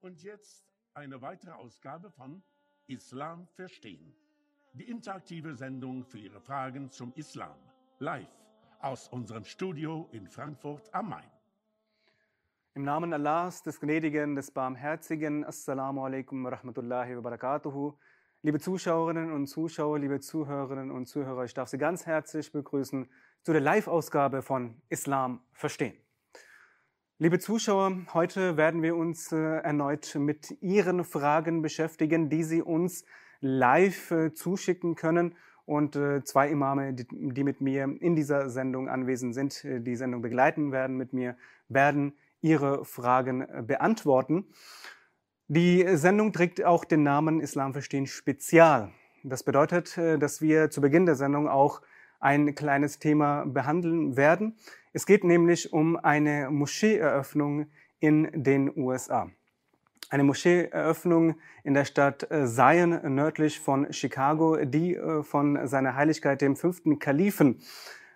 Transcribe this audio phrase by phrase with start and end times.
[0.00, 0.64] Und jetzt
[0.94, 2.42] eine weitere Ausgabe von
[2.86, 4.14] Islam verstehen.
[4.72, 7.54] Die interaktive Sendung für Ihre Fragen zum Islam.
[7.98, 8.30] Live
[8.80, 11.30] aus unserem Studio in Frankfurt am Main.
[12.74, 17.92] Im Namen Allahs, des Gnädigen, des Barmherzigen, Assalamu alaikum wa rahmatullahi wa barakatuhu.
[18.40, 23.06] Liebe Zuschauerinnen und Zuschauer, liebe Zuhörerinnen und Zuhörer, ich darf Sie ganz herzlich begrüßen
[23.42, 25.94] zu der Live-Ausgabe von Islam verstehen.
[27.22, 33.04] Liebe Zuschauer, heute werden wir uns äh, erneut mit Ihren Fragen beschäftigen, die Sie uns
[33.42, 35.34] live äh, zuschicken können.
[35.66, 40.72] Und äh, zwei Imame, die, mit mir in dieser Sendung anwesend sind, die Sendung begleiten
[40.72, 41.36] werden mit mir,
[41.68, 44.46] werden Ihre Fragen beantworten.
[45.46, 48.92] Die Sendung trägt auch den Namen Islam verstehen Spezial.
[49.24, 51.82] Das bedeutet, dass wir zu Beginn der Sendung auch
[52.18, 54.56] ein kleines Thema behandeln werden.
[54.92, 57.66] Es geht nämlich um eine Moscheeeröffnung
[58.00, 59.30] in den USA.
[60.08, 66.40] Eine Moscheeeröffnung in der Stadt äh, Zion nördlich von Chicago, die äh, von seiner Heiligkeit
[66.40, 67.60] dem fünften Kalifen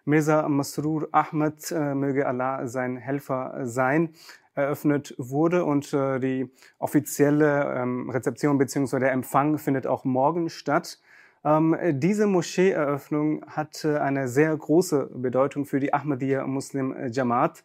[0.04, 4.12] Mirza Masrur Ahmad, äh, möge Allah sein Helfer sein,
[4.56, 9.00] eröffnet wurde und die offizielle ähm, Rezeption bzw.
[9.00, 11.00] der Empfang findet auch morgen statt.
[11.44, 17.64] Ähm, diese Moscheeeröffnung hat eine sehr große Bedeutung für die Ahmadiyya Muslim Jamaat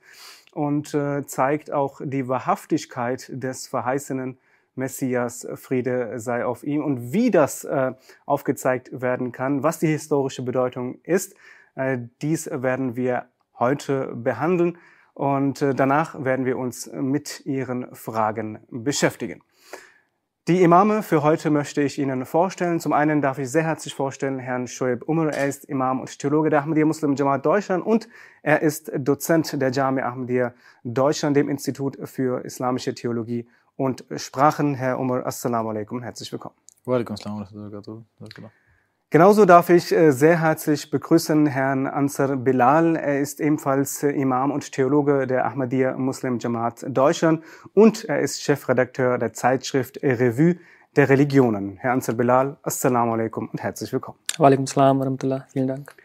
[0.51, 4.37] und äh, zeigt auch die Wahrhaftigkeit des verheißenen
[4.75, 7.93] Messias, Friede sei auf ihm und wie das äh,
[8.25, 11.35] aufgezeigt werden kann, was die historische Bedeutung ist.
[11.75, 13.25] Äh, dies werden wir
[13.57, 14.77] heute behandeln
[15.13, 19.41] und äh, danach werden wir uns mit Ihren Fragen beschäftigen.
[20.49, 22.79] Die Imame für heute möchte ich Ihnen vorstellen.
[22.79, 25.31] Zum einen darf ich sehr herzlich vorstellen Herrn Shoaib Umar.
[25.31, 28.09] Er ist Imam und Theologe der Ahmadiyya Muslim Jamaat Deutschland und
[28.41, 34.73] er ist Dozent der Jami Ahmadiyya Deutschland, dem Institut für Islamische Theologie und Sprachen.
[34.73, 36.55] Herr Umar, Assalamu alaikum, herzlich willkommen.
[36.83, 38.49] Wa alaikum assalam wa
[39.11, 42.95] Genauso darf ich äh, sehr herzlich begrüßen Herrn Ansar Bilal.
[42.95, 48.43] Er ist ebenfalls äh, Imam und Theologe der Ahmadiyya Muslim Jamaat Deutschland und er ist
[48.43, 50.57] Chefredakteur der Zeitschrift Revue
[50.95, 51.77] der Religionen.
[51.77, 54.19] Herr Ansar Bilal, Assalamu alaikum und herzlich willkommen.
[54.37, 55.47] Wa alaikum wa rahmatullah.
[55.51, 55.95] Vielen Dank.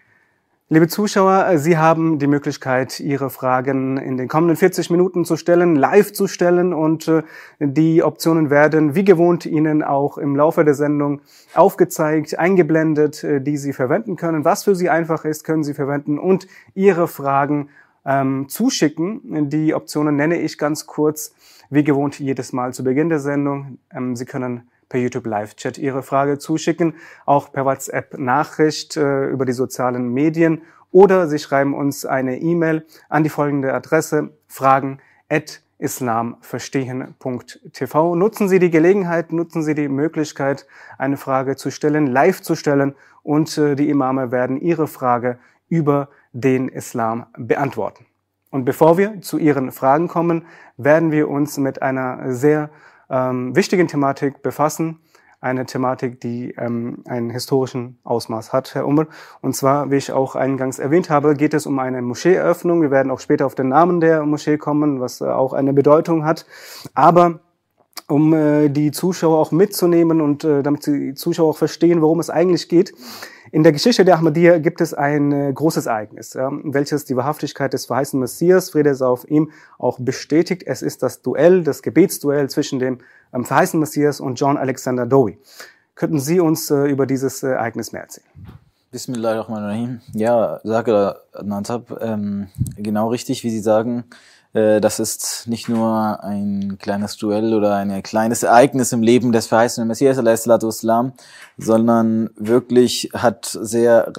[0.71, 5.37] Liebe Zuschauer, äh, Sie haben die Möglichkeit, Ihre Fragen in den kommenden 40 Minuten zu
[5.37, 7.23] stellen, live zu stellen und äh,
[7.61, 11.21] die Optionen werden wie gewohnt Ihnen auch im Laufe der Sendung
[11.53, 14.47] aufgezeigt, eingeblendet, äh, die Sie verwenden können.
[14.47, 17.69] Was für Sie einfach ist, können Sie verwenden und Ihre Fragen
[18.07, 19.51] ähm, zuschicken.
[19.51, 21.35] Die Optionen nenne ich ganz kurz,
[21.69, 23.81] wie gewohnt jedes Mal zu Beginn der Sendung.
[23.95, 26.95] Ähm, Sie können per YouTube Live-Chat Ihre Frage zuschicken,
[27.27, 33.25] auch per WhatsApp-Nachricht äh, über die sozialen Medien oder Sie schreiben uns eine E-Mail an
[33.25, 38.15] die folgende Adresse fragen at islamverstehen.tv.
[38.15, 42.94] Nutzen Sie die Gelegenheit, nutzen Sie die Möglichkeit, eine Frage zu stellen, live zu stellen
[43.23, 48.06] und äh, die Imame werden Ihre Frage über den Islam beantworten.
[48.50, 50.47] Und bevor wir zu Ihren Fragen kommen,
[50.77, 52.71] werden wir uns mit einer sehr
[53.11, 55.01] ähm, wichtigen Thematik befassen.
[55.41, 59.07] Eine Thematik, die ähm, einen historischen Ausmaß hat, Herr Ummer.
[59.43, 62.81] Und zwar, wie ich auch eingangs erwähnt habe, geht es um eine Moscheeeröffnung.
[62.81, 66.25] Wir werden auch später auf den Namen der Moschee kommen, was äh, auch eine Bedeutung
[66.25, 66.47] hat.
[66.95, 67.41] Aber
[68.09, 72.31] um äh, die Zuschauer auch mitzunehmen und äh, damit die Zuschauer auch verstehen, worum es
[72.31, 72.93] eigentlich geht,
[73.55, 77.72] in der Geschichte der Ahmadiyya gibt es ein äh, großes Ereignis, ja, welches die Wahrhaftigkeit
[77.72, 80.65] des verheißenen Messias, Friede sei auf ihm, auch bestätigt.
[80.66, 82.99] Es ist das Duell, das Gebetsduell zwischen dem
[83.32, 85.38] ähm, verheißenen Messias und John Alexander Dowie.
[85.94, 88.26] Könnten Sie uns äh, über dieses äh, Ereignis mehr erzählen?
[88.91, 90.00] Bismillahirrahmanirrahim.
[90.15, 94.05] Ja, sage Nansab, ähm, genau richtig, wie Sie sagen.
[94.55, 99.49] Äh, das ist nicht nur ein kleines Duell oder ein kleines Ereignis im Leben des
[99.49, 100.17] verheißenen Messias,
[101.59, 104.13] sondern wirklich hat sehr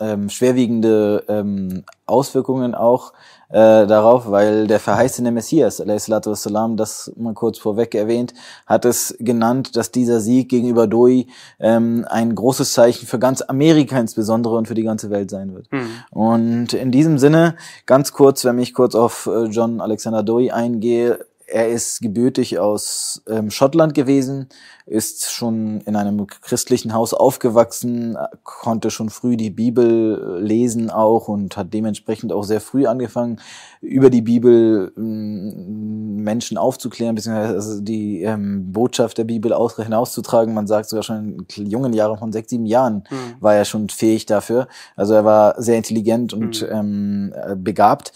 [0.00, 3.12] ähm, schwerwiegende ähm, Auswirkungen auch
[3.50, 8.34] äh, darauf, weil der verheißene Messias, wassalam, das mal kurz vorweg erwähnt,
[8.66, 11.26] hat es genannt, dass dieser Sieg gegenüber Doi
[11.58, 15.72] ähm, ein großes Zeichen für ganz Amerika insbesondere und für die ganze Welt sein wird.
[15.72, 15.88] Mhm.
[16.10, 17.56] Und in diesem Sinne,
[17.86, 21.20] ganz kurz, wenn ich kurz auf äh, John Alexander Doi eingehe,
[21.50, 24.48] er ist gebürtig aus ähm, Schottland gewesen,
[24.84, 31.56] ist schon in einem christlichen Haus aufgewachsen, konnte schon früh die Bibel lesen auch und
[31.56, 33.40] hat dementsprechend auch sehr früh angefangen,
[33.80, 40.52] über die Bibel ähm, Menschen aufzuklären, beziehungsweise also die ähm, Botschaft der Bibel aus, hinauszutragen.
[40.52, 43.36] Man sagt sogar schon in jungen Jahren von sechs, sieben Jahren mhm.
[43.40, 44.68] war er schon fähig dafür.
[44.96, 47.32] Also er war sehr intelligent und mhm.
[47.56, 48.12] begabt.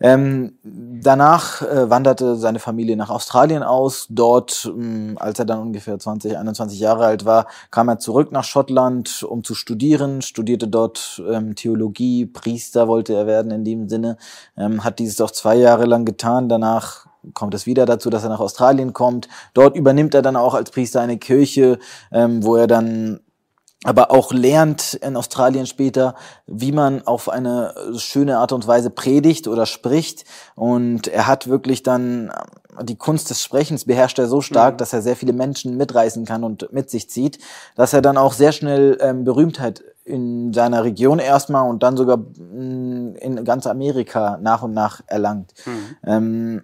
[0.00, 4.06] Ähm, danach äh, wanderte seine Familie nach Australien aus.
[4.08, 8.32] Dort, mh, ähm, als er dann ungefähr 20, 21 Jahre alt war, kam er zurück
[8.32, 13.88] nach Schottland, um zu studieren, studierte dort ähm, Theologie, Priester wollte er werden in dem
[13.88, 14.16] Sinne,
[14.56, 16.48] ähm, hat dieses auch zwei Jahre lang getan.
[16.48, 19.28] Danach kommt es wieder dazu, dass er nach Australien kommt.
[19.52, 21.78] Dort übernimmt er dann auch als Priester eine Kirche,
[22.10, 23.20] ähm, wo er dann
[23.84, 26.14] aber auch lernt in Australien später,
[26.46, 30.24] wie man auf eine schöne Art und Weise predigt oder spricht.
[30.54, 32.30] Und er hat wirklich dann
[32.82, 34.78] die Kunst des Sprechens beherrscht er so stark, mhm.
[34.78, 37.38] dass er sehr viele Menschen mitreißen kann und mit sich zieht,
[37.74, 42.16] dass er dann auch sehr schnell ähm, Berühmtheit in seiner Region erstmal und dann sogar
[42.16, 45.52] mm, in ganz Amerika nach und nach erlangt.
[45.66, 45.96] Mhm.
[46.04, 46.62] Ähm,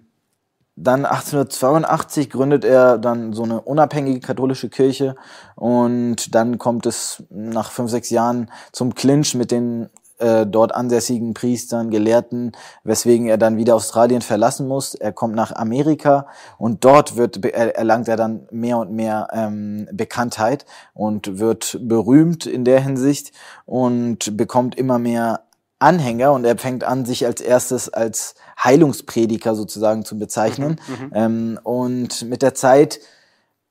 [0.77, 5.15] dann 1882 gründet er dann so eine unabhängige katholische Kirche
[5.55, 9.89] und dann kommt es nach fünf, sechs Jahren zum Clinch mit den
[10.19, 12.51] äh, dort ansässigen Priestern, Gelehrten,
[12.83, 14.93] weswegen er dann wieder Australien verlassen muss.
[14.93, 16.27] Er kommt nach Amerika
[16.59, 22.65] und dort wird erlangt er dann mehr und mehr ähm, Bekanntheit und wird berühmt in
[22.65, 23.31] der Hinsicht
[23.65, 25.46] und bekommt immer mehr
[25.79, 30.79] Anhänger und er fängt an, sich als erstes als Heilungsprediger sozusagen zu bezeichnen.
[30.87, 32.99] Mhm, mhm, ähm, und mit der Zeit,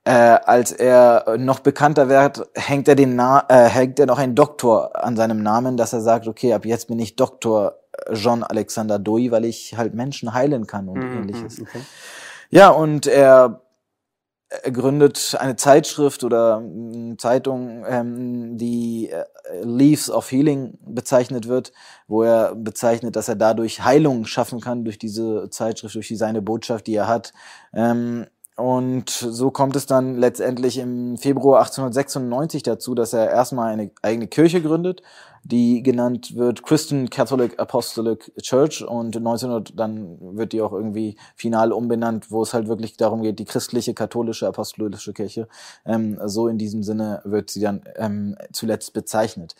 [0.04, 4.34] äh, als er noch bekannter wird, hängt er, den Na äh, hängt er noch ein
[4.34, 7.80] Doktor an seinem Namen, dass er sagt, okay, ab jetzt bin ich Doktor
[8.12, 11.60] Jean Alexander Doi, weil ich halt Menschen heilen kann und mhm, ähnliches.
[11.60, 11.80] Okay.
[12.50, 13.62] Ja, und er
[14.48, 19.24] er gründet eine Zeitschrift oder eine Zeitung, ähm, die äh,
[19.62, 21.72] Leaves of Healing bezeichnet wird,
[22.08, 26.86] wo er bezeichnet, dass er dadurch Heilung schaffen kann durch diese Zeitschrift, durch seine Botschaft,
[26.86, 27.32] die er hat.
[27.72, 28.26] Ähm,
[28.56, 34.28] und so kommt es dann letztendlich im Februar 1896 dazu, dass er erstmal eine eigene
[34.28, 35.02] Kirche gründet,
[35.48, 41.72] die genannt wird Christian Catholic Apostolic Church und 1900 dann wird die auch irgendwie final
[41.72, 45.46] umbenannt, wo es halt wirklich darum geht, die christliche katholische apostolische Kirche.
[45.84, 49.54] Ähm, so in diesem Sinne wird sie dann ähm, zuletzt bezeichnet.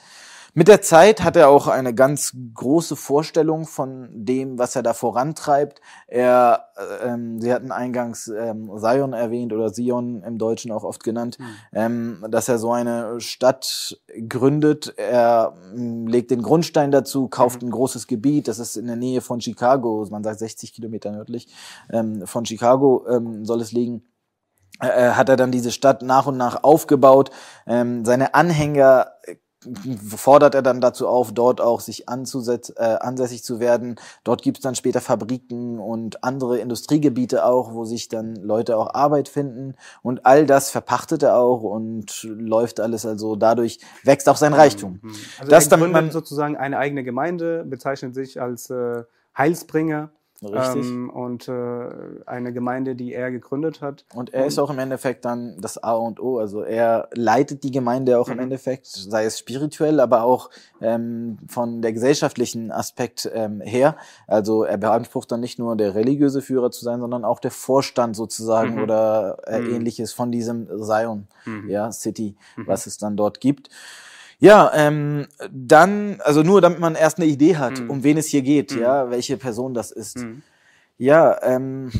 [0.58, 4.94] Mit der Zeit hat er auch eine ganz große Vorstellung von dem, was er da
[4.94, 5.82] vorantreibt.
[6.06, 6.70] Er,
[7.02, 11.36] äh, ähm, Sie hatten eingangs ähm, Zion erwähnt oder Sion im Deutschen auch oft genannt,
[11.38, 11.44] mhm.
[11.74, 14.00] ähm, dass er so eine Stadt
[14.30, 14.94] gründet.
[14.96, 17.68] Er ähm, legt den Grundstein dazu, kauft mhm.
[17.68, 18.48] ein großes Gebiet.
[18.48, 21.48] Das ist in der Nähe von Chicago, man sagt 60 Kilometer nördlich
[21.92, 24.04] ähm, von Chicago ähm, soll es liegen
[24.80, 27.30] äh, hat er dann diese Stadt nach und nach aufgebaut.
[27.66, 29.06] Ähm, seine Anhänger
[30.16, 33.96] fordert er dann dazu auf, dort auch sich anzusetz, äh, ansässig zu werden.
[34.24, 38.94] Dort gibt es dann später Fabriken und andere Industriegebiete auch, wo sich dann Leute auch
[38.94, 39.74] Arbeit finden.
[40.02, 43.06] Und all das verpachtet er auch und läuft alles.
[43.06, 44.58] Also dadurch wächst auch sein mhm.
[44.58, 45.00] Reichtum.
[45.38, 49.04] Also das er gründet sozusagen eine eigene Gemeinde, bezeichnet sich als äh,
[49.36, 50.10] Heilsbringer.
[50.42, 51.88] Ähm, und äh,
[52.26, 54.04] eine Gemeinde, die er gegründet hat.
[54.14, 56.38] Und er ist auch im Endeffekt dann das A und O.
[56.38, 58.34] Also er leitet die Gemeinde auch mhm.
[58.34, 60.50] im Endeffekt, sei es spirituell, aber auch
[60.80, 63.96] ähm, von der gesellschaftlichen Aspekt ähm, her.
[64.26, 68.14] Also er beansprucht dann nicht nur der religiöse Führer zu sein, sondern auch der Vorstand
[68.14, 68.82] sozusagen mhm.
[68.82, 69.74] oder äh, mhm.
[69.76, 71.70] ähnliches von diesem Zion mhm.
[71.70, 72.66] ja, City, mhm.
[72.66, 73.70] was es dann dort gibt.
[74.38, 77.90] Ja, ähm, dann, also nur damit man erst eine Idee hat, mhm.
[77.90, 78.82] um wen es hier geht, mhm.
[78.82, 80.18] ja, welche Person das ist.
[80.18, 80.42] Mhm.
[80.98, 81.90] Ja, ähm,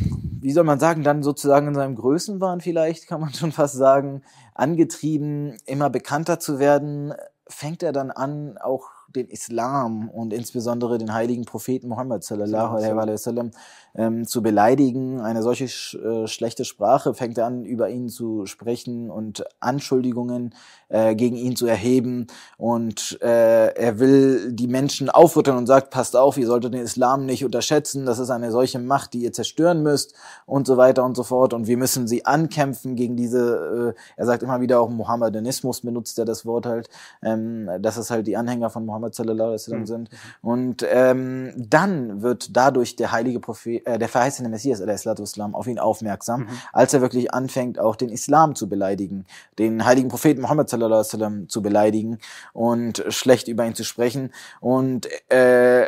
[0.40, 4.22] wie soll man sagen, dann sozusagen in seinem Größenwahn vielleicht, kann man schon fast sagen,
[4.54, 7.14] angetrieben, immer bekannter zu werden,
[7.48, 12.96] fängt er dann an, auch den Islam und insbesondere den heiligen Propheten Muhammad sallallahu alaihi
[12.96, 13.50] wasallam
[13.94, 15.20] ähm, zu beleidigen.
[15.20, 20.54] Eine solche sch äh, schlechte Sprache fängt er an, über ihn zu sprechen und Anschuldigungen
[20.88, 22.26] äh, gegen ihn zu erheben.
[22.58, 27.26] Und äh, er will die Menschen aufrütteln und sagt, passt auf, ihr solltet den Islam
[27.26, 31.16] nicht unterschätzen, das ist eine solche Macht, die ihr zerstören müsst und so weiter und
[31.16, 31.54] so fort.
[31.54, 36.18] Und wir müssen sie ankämpfen gegen diese, äh, er sagt immer wieder auch Mohammedanismus, benutzt
[36.18, 36.88] er das Wort halt,
[37.22, 39.86] ähm, dass es halt die Anhänger von Mohammed sallallahu alaihi wasallam mhm.
[39.86, 40.10] sind.
[40.42, 45.78] Und ähm, dann wird dadurch der heilige Prophet, äh, der verheißene Messias Islam auf ihn
[45.78, 46.48] aufmerksam, mhm.
[46.72, 49.26] als er wirklich anfängt, auch den Islam zu beleidigen,
[49.58, 52.18] den heiligen Propheten Muhammad sallallahu alaihi wasallam zu beleidigen
[52.52, 54.32] und schlecht über ihn zu sprechen.
[54.60, 55.86] Und äh,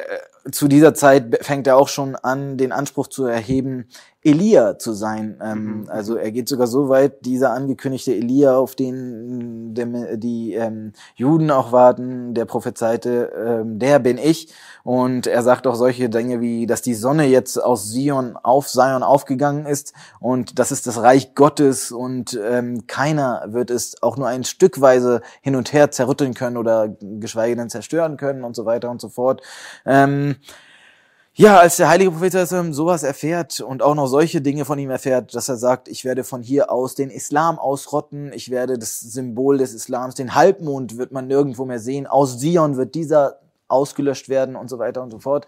[0.51, 3.87] zu dieser Zeit fängt er auch schon an, den Anspruch zu erheben,
[4.23, 5.39] Elia zu sein.
[5.43, 5.89] Ähm, mhm.
[5.89, 11.51] Also er geht sogar so weit, dieser angekündigte Elia, auf den die, die ähm, Juden
[11.51, 14.53] auch warten, der prophezeite, ähm, der bin ich.
[14.83, 19.03] Und er sagt auch solche Dinge wie, dass die Sonne jetzt aus Sion auf Zion
[19.03, 24.29] aufgegangen ist und das ist das Reich Gottes und ähm, keiner wird es auch nur
[24.29, 28.91] ein Stückweise hin und her zerrütteln können oder geschweige denn zerstören können und so weiter
[28.91, 29.43] und so fort.
[29.85, 30.28] Ähm,
[31.41, 35.37] Ja, als der heilige Prophet sowas erfährt und auch noch solche Dinge von ihm erfährt,
[35.37, 39.59] dass er sagt, ich werde von hier aus den Islam ausrotten, ich werde das Symbol
[39.59, 44.57] des Islams, den Halbmond wird man nirgendwo mehr sehen, aus Sion wird dieser ausgelöscht werden
[44.57, 45.47] und so weiter und so fort,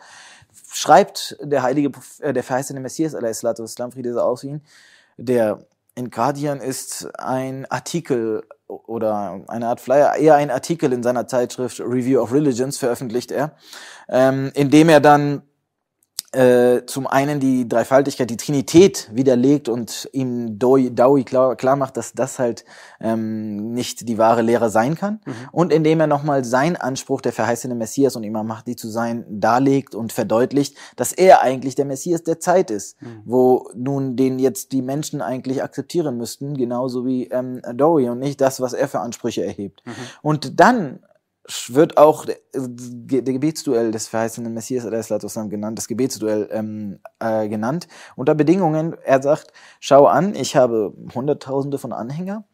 [0.72, 4.62] schreibt der heilige, äh, der verheißene Messias, Islam, Friede sei aus ihn,
[5.16, 5.66] der
[6.00, 11.78] in Guardian ist ein Artikel oder eine Art Flyer, eher ein Artikel in seiner Zeitschrift
[11.80, 13.54] Review of Religions veröffentlicht er,
[14.08, 15.42] ähm, in dem er dann
[16.32, 22.12] äh, zum einen die Dreifaltigkeit, die Trinität widerlegt und ihm Dawi klar, klar macht, dass
[22.12, 22.64] das halt
[23.00, 25.20] ähm, nicht die wahre Lehre sein kann.
[25.24, 25.32] Mhm.
[25.50, 29.96] Und indem er nochmal seinen Anspruch, der verheißene Messias und Imam Mahdi zu sein, darlegt
[29.96, 33.22] und verdeutlicht, dass er eigentlich der Messias der Zeit ist, mhm.
[33.24, 38.40] wo nun den jetzt die Menschen eigentlich akzeptieren müssten, genauso wie ähm, Dawi und nicht
[38.40, 39.82] das, was er für Ansprüche erhebt.
[39.84, 39.92] Mhm.
[40.22, 41.00] Und dann
[41.68, 44.84] wird auch der, der Gebetsduell des verheißenen Messias
[45.50, 51.78] genannt, das Gebetsduell ähm, äh, genannt, unter Bedingungen, er sagt, schau an, ich habe Hunderttausende
[51.78, 52.44] von Anhänger,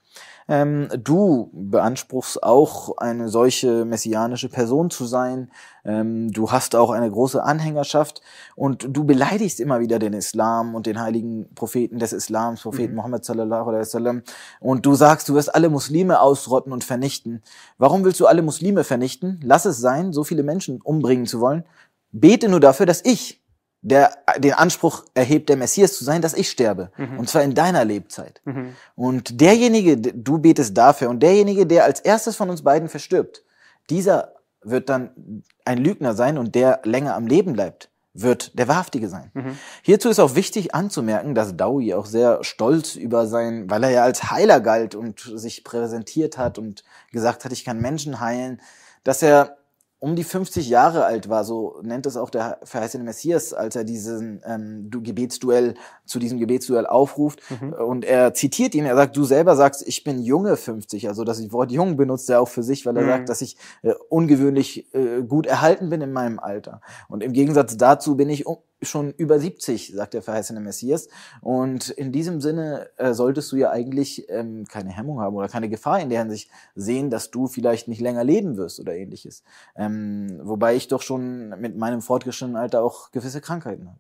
[0.49, 5.50] ähm, du beanspruchst auch eine solche messianische Person zu sein.
[5.85, 8.21] Ähm, du hast auch eine große Anhängerschaft
[8.55, 12.97] und du beleidigst immer wieder den Islam und den heiligen Propheten des Islams, Propheten mhm.
[12.97, 14.23] Muhammad sallallahu alaihi wasallam.
[14.61, 17.43] Und du sagst, du wirst alle Muslime ausrotten und vernichten.
[17.79, 19.41] Warum willst du alle Muslime vernichten?
[19.43, 21.65] Lass es sein, so viele Menschen umbringen zu wollen.
[22.12, 23.43] Bete nur dafür, dass ich
[23.87, 26.90] der den Anspruch erhebt, der Messias zu sein, dass ich sterbe.
[26.97, 27.21] Mhm.
[27.21, 28.40] Und zwar in deiner Lebzeit.
[28.45, 28.75] Mhm.
[28.97, 33.45] Und derjenige, du betest dafür, und derjenige, der als erstes von uns beiden verstirbt,
[33.88, 39.09] dieser wird dann ein Lügner sein und der länger am Leben bleibt, wird der Wahrhaftige
[39.09, 39.31] sein.
[39.35, 39.57] Mhm.
[39.83, 44.02] Hierzu ist auch wichtig anzumerken, dass Dawi auch sehr stolz über sein, weil er ja
[44.02, 48.61] als Heiler galt und sich präsentiert hat und gesagt hat, ich kann Menschen heilen,
[49.05, 49.59] dass er
[49.99, 53.85] um die 50 Jahre alt war, so nennt es auch der verheißene Messias, als er
[53.85, 55.75] diesen ähm, Gebetsduell
[56.05, 57.41] zu diesem Gebetsduell aufruft.
[57.50, 57.73] Mhm.
[57.73, 61.50] Und er zitiert ihn, er sagt, du selber sagst, ich bin junge 50, also das
[61.50, 63.09] Wort jung benutzt er auch für sich, weil er mhm.
[63.09, 66.83] sagt, dass ich äh, ungewöhnlich äh, gut erhalten bin in meinem Alter.
[67.09, 68.45] Und im Gegensatz dazu bin ich
[68.83, 71.09] schon über 70, sagt der verheißene Messias.
[71.40, 75.68] Und in diesem Sinne äh, solltest du ja eigentlich ähm, keine Hemmung haben oder keine
[75.68, 79.42] Gefahr in der Hinsicht sehen, dass du vielleicht nicht länger leben wirst oder ähnliches.
[79.76, 83.99] Ähm, wobei ich doch schon mit meinem fortgeschrittenen Alter auch gewisse Krankheiten habe.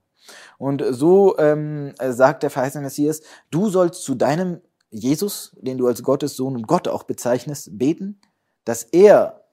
[0.58, 6.02] Und so ähm, sagt der verheißene Messias, du sollst zu deinem Jesus, den du als
[6.02, 8.20] Gottes Sohn und Gott auch bezeichnest, beten,
[8.64, 9.45] dass er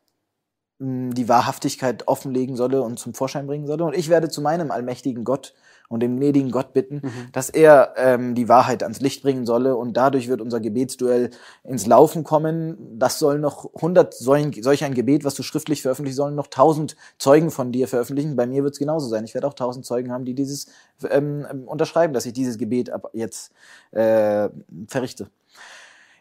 [0.84, 3.84] die Wahrhaftigkeit offenlegen solle und zum Vorschein bringen solle.
[3.84, 5.54] Und ich werde zu meinem allmächtigen Gott
[5.90, 7.30] und dem gnädigen Gott bitten, mhm.
[7.32, 11.30] dass er ähm, die Wahrheit ans Licht bringen solle und dadurch wird unser Gebetsduell
[11.63, 12.98] ins Laufen kommen.
[12.98, 17.52] Das soll noch 100 solch ein Gebet, was du schriftlich veröffentlichen sollen, noch 1000 Zeugen
[17.52, 18.36] von dir veröffentlichen.
[18.36, 19.24] Bei mir wird es genauso sein.
[19.24, 20.68] Ich werde auch 1000 Zeugen haben, die dieses
[21.10, 23.52] ähm, unterschreiben, dass ich dieses Gebet ab jetzt
[23.92, 24.50] äh,
[24.88, 25.30] verrichte.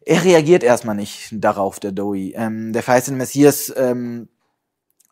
[0.05, 2.33] Er reagiert erstmal nicht darauf, der Dowie.
[2.35, 4.29] Ähm, der verheißene Messias ähm,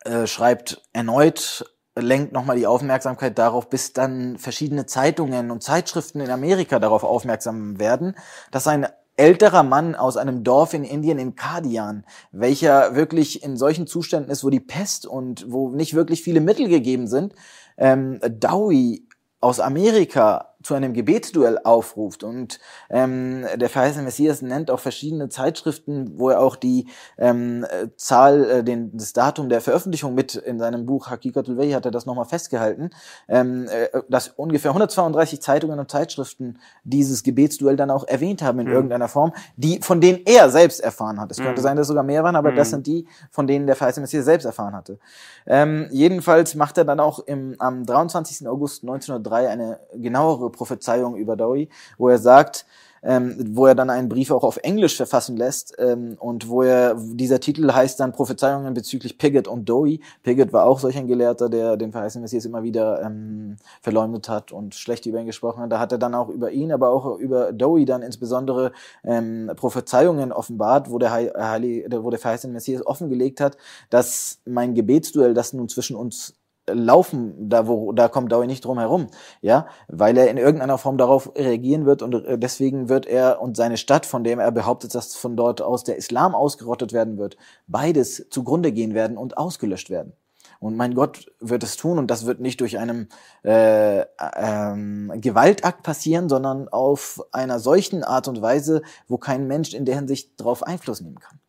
[0.05, 1.65] äh, schreibt erneut,
[1.95, 7.79] lenkt nochmal die Aufmerksamkeit darauf, bis dann verschiedene Zeitungen und Zeitschriften in Amerika darauf aufmerksam
[7.79, 8.15] werden,
[8.51, 13.85] dass ein älterer Mann aus einem Dorf in Indien in Kadian, welcher wirklich in solchen
[13.85, 17.35] Zuständen ist, wo die Pest und wo nicht wirklich viele Mittel gegeben sind,
[17.77, 19.07] ähm, Dowie
[19.39, 22.23] aus Amerika zu einem Gebetsduell aufruft.
[22.23, 26.87] Und ähm, der verheißene Messias nennt auch verschiedene Zeitschriften, wo er auch die
[27.17, 27.65] ähm,
[27.95, 31.91] Zahl, äh, den, das Datum der Veröffentlichung mit in seinem Buch Hakikatul Wei hat er
[31.91, 32.91] das nochmal festgehalten,
[33.27, 38.67] ähm, äh, dass ungefähr 132 Zeitungen und Zeitschriften dieses Gebetsduell dann auch erwähnt haben in
[38.67, 38.73] mhm.
[38.73, 41.31] irgendeiner Form, die von denen er selbst erfahren hat.
[41.31, 41.45] Es mhm.
[41.45, 42.55] könnte sein, dass es sogar mehr waren, aber mhm.
[42.55, 44.99] das sind die, von denen der verheißene Messias selbst erfahren hatte.
[45.47, 48.47] Ähm, jedenfalls macht er dann auch im, am 23.
[48.47, 52.65] August 1903 eine genauere Prophezeiung über Dowie, wo er sagt,
[53.03, 56.95] ähm, wo er dann einen Brief auch auf Englisch verfassen lässt ähm, und wo er,
[56.95, 60.01] dieser Titel heißt dann Prophezeiungen bezüglich Piggott und Dowie.
[60.23, 64.51] Piggott war auch solch ein Gelehrter, der den verheißenen Messias immer wieder ähm, verleumdet hat
[64.51, 65.71] und schlecht über ihn gesprochen hat.
[65.71, 68.71] Da hat er dann auch über ihn, aber auch über Dowie dann insbesondere
[69.03, 73.57] ähm, Prophezeiungen offenbart, wo der, Heilige, wo der verheißene Messias offengelegt hat,
[73.89, 76.35] dass mein Gebetsduell, das nun zwischen uns
[76.69, 79.07] laufen, da wo da kommt Dawi nicht drum herum,
[79.41, 83.57] ja, weil er in irgendeiner Form darauf reagieren wird und äh, deswegen wird er und
[83.57, 87.37] seine Stadt, von dem er behauptet, dass von dort aus der Islam ausgerottet werden wird,
[87.67, 90.13] beides zugrunde gehen werden und ausgelöscht werden.
[90.59, 93.09] Und mein Gott wird es tun und das wird nicht durch einen
[93.43, 94.01] äh,
[94.35, 99.95] ähm, Gewaltakt passieren, sondern auf einer solchen Art und Weise, wo kein Mensch in der
[99.95, 101.39] Hinsicht darauf Einfluss nehmen kann.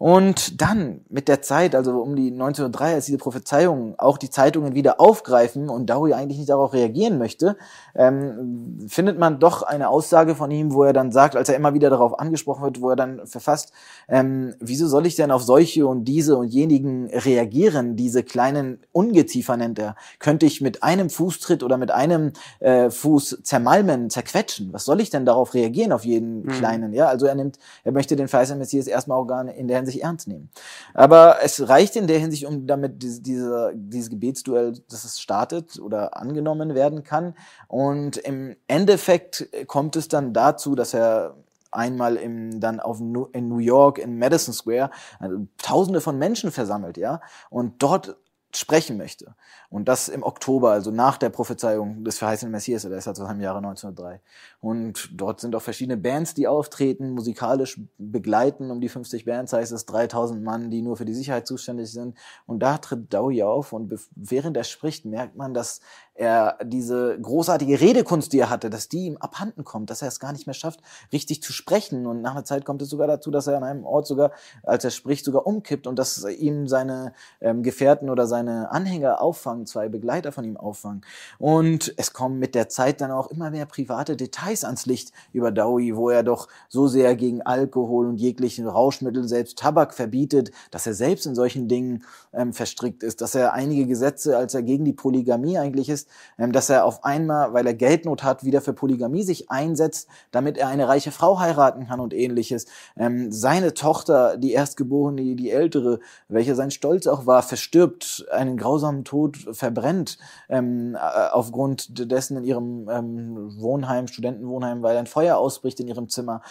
[0.00, 4.74] Und dann mit der Zeit, also um die 1903, als diese Prophezeiungen auch die Zeitungen
[4.74, 7.58] wieder aufgreifen und Dowie eigentlich nicht darauf reagieren möchte,
[7.94, 11.74] ähm, findet man doch eine Aussage von ihm, wo er dann sagt, als er immer
[11.74, 13.74] wieder darauf angesprochen wird, wo er dann verfasst,
[14.08, 19.58] ähm, wieso soll ich denn auf solche und diese und jenigen reagieren, diese kleinen Ungeziefer
[19.58, 24.86] nennt er, könnte ich mit einem Fußtritt oder mit einem äh, Fuß zermalmen, zerquetschen, was
[24.86, 26.48] soll ich denn darauf reagieren, auf jeden mhm.
[26.52, 29.76] kleinen, ja, also er nimmt, er möchte den verheißenen Messias erstmal auch gar in der
[29.76, 30.50] Hinsicht sich ernst nehmen.
[30.94, 35.78] Aber es reicht in der Hinsicht, um damit diese, diese, dieses Gebetsduell, dass es startet
[35.78, 37.34] oder angenommen werden kann.
[37.68, 41.36] Und im Endeffekt kommt es dann dazu, dass er
[41.72, 46.96] einmal im, dann auf, in New York, in Madison Square, also Tausende von Menschen versammelt,
[46.96, 48.16] ja, und dort
[48.56, 49.34] sprechen möchte.
[49.68, 53.40] Und das im Oktober, also nach der Prophezeiung des verheißenen Messias, der ist also im
[53.40, 54.20] Jahre 1903.
[54.60, 58.70] Und dort sind auch verschiedene Bands, die auftreten, musikalisch begleiten.
[58.70, 62.16] Um die 50 Bands heißt es 3000 Mann, die nur für die Sicherheit zuständig sind.
[62.46, 65.80] Und da tritt Dowie auf und während er spricht, merkt man, dass
[66.14, 70.20] er diese großartige Redekunst, die er hatte, dass die ihm abhanden kommt, dass er es
[70.20, 70.80] gar nicht mehr schafft,
[71.12, 72.06] richtig zu sprechen.
[72.06, 74.84] Und nach einer Zeit kommt es sogar dazu, dass er an einem Ort sogar, als
[74.84, 79.88] er spricht, sogar umkippt und dass ihm seine ähm, Gefährten oder seine Anhänger auffangen, zwei
[79.88, 81.02] Begleiter von ihm auffangen.
[81.38, 85.50] Und es kommen mit der Zeit dann auch immer mehr private Details ans Licht über
[85.50, 90.86] Dowie, wo er doch so sehr gegen Alkohol und jeglichen Rauschmittel, selbst Tabak verbietet, dass
[90.86, 94.84] er selbst in solchen Dingen ähm, verstrickt ist, dass er einige Gesetze, als er gegen
[94.84, 98.72] die Polygamie eigentlich ist, ähm, dass er auf einmal, weil er Geldnot hat, wieder für
[98.72, 102.66] Polygamie sich einsetzt, damit er eine reiche Frau heiraten kann und ähnliches.
[102.96, 109.04] Ähm, seine Tochter, die Erstgeborene, die ältere, welche sein Stolz auch war, verstirbt, einen grausamen
[109.04, 110.18] Tod verbrennt,
[110.48, 116.42] ähm, äh, aufgrund dessen in ihrem Wohnheim, Studentenwohnheim, weil ein Feuer ausbricht in ihrem Zimmer.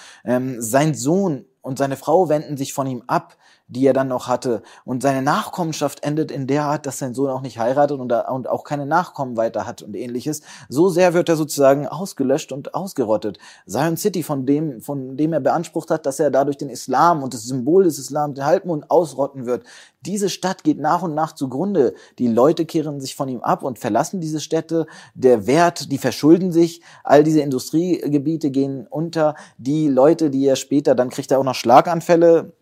[0.60, 3.38] sein Sohn und seine Frau wenden sich von ihm ab
[3.70, 4.64] die er dann noch hatte.
[4.84, 8.12] Und seine Nachkommenschaft endet in der Art, dass sein Sohn auch nicht heiratet und,
[8.50, 10.42] auch keine Nachkommen weiter hat und ähnliches.
[10.68, 13.38] So sehr wird er sozusagen ausgelöscht und ausgerottet.
[13.68, 17.34] Zion City, von dem, von dem er beansprucht hat, dass er dadurch den Islam und
[17.34, 19.64] das Symbol des Islam, den Halbmond ausrotten wird.
[20.06, 21.94] Diese Stadt geht nach und nach zugrunde.
[22.18, 24.88] Die Leute kehren sich von ihm ab und verlassen diese Städte.
[25.14, 26.82] Der Wert, die verschulden sich.
[27.04, 29.36] All diese Industriegebiete gehen unter.
[29.58, 32.54] Die Leute, die er später, dann kriegt er auch noch Schlaganfälle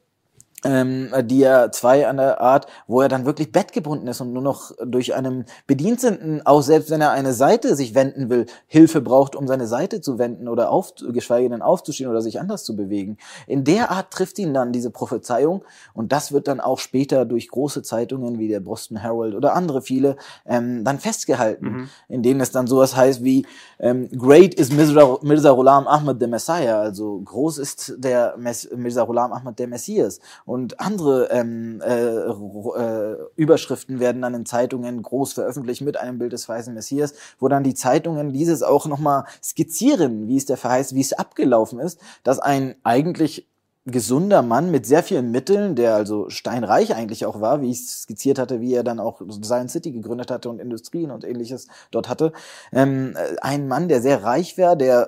[0.64, 4.42] ähm, die er zwei an der Art, wo er dann wirklich bettgebunden ist und nur
[4.42, 9.36] noch durch einen Bediensteten, auch selbst wenn er eine Seite sich wenden will, Hilfe braucht,
[9.36, 13.18] um seine Seite zu wenden oder auf, geschweige denn aufzustehen oder sich anders zu bewegen.
[13.46, 17.50] In der Art trifft ihn dann diese Prophezeiung und das wird dann auch später durch
[17.50, 20.18] große Zeitungen wie der Boston Herald oder andere viele
[20.48, 21.90] ähm, dann festgehalten, mhm.
[22.10, 23.46] in denen es dann sowas heißt wie
[23.80, 29.04] ähm, Great is Mirza, Mirza Ghulam Ahmad the Messiah, also groß ist der Mes Mirza
[29.04, 35.34] Ghulam Ahmad der Messias und andere ähm, äh, äh, Überschriften werden dann in Zeitungen groß
[35.34, 40.28] veröffentlicht mit einem Bild des weißen Messias, wo dann die Zeitungen dieses auch nochmal skizzieren,
[40.28, 43.48] wie es der verheißt, wie es abgelaufen ist, dass ein eigentlich
[43.88, 48.02] gesunder Mann mit sehr vielen Mitteln, der also steinreich eigentlich auch war, wie ich es
[48.02, 52.10] skizziert hatte, wie er dann auch Zion City gegründet hatte und Industrien und ähnliches dort
[52.10, 52.34] hatte.
[52.74, 55.08] Ähm, ein Mann, der sehr reich war, der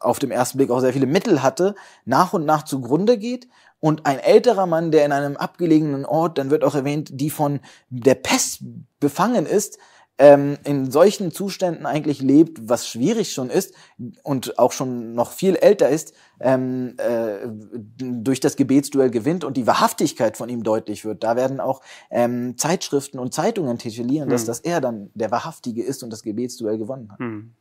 [0.00, 1.74] auf dem ersten Blick auch sehr viele Mittel hatte,
[2.04, 3.48] nach und nach zugrunde geht
[3.80, 7.60] und ein älterer Mann, der in einem abgelegenen Ort, dann wird auch erwähnt, die von
[7.88, 8.60] der Pest
[9.00, 9.78] befangen ist,
[10.20, 13.74] ähm, in solchen Zuständen eigentlich lebt, was schwierig schon ist
[14.22, 17.48] und auch schon noch viel älter ist, ähm, äh,
[17.96, 21.24] durch das Gebetsduell gewinnt und die Wahrhaftigkeit von ihm deutlich wird.
[21.24, 24.30] Da werden auch ähm, Zeitschriften und Zeitungen titulieren, hm.
[24.30, 27.18] dass, dass er dann der Wahrhaftige ist und das Gebetsduell gewonnen hat.
[27.18, 27.54] Hm.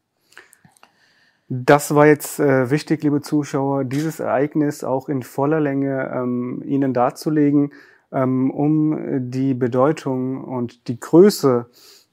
[1.52, 6.94] Das war jetzt äh, wichtig, liebe Zuschauer, dieses Ereignis auch in voller Länge ähm, Ihnen
[6.94, 7.74] darzulegen,
[8.12, 11.66] ähm, um die Bedeutung und die Größe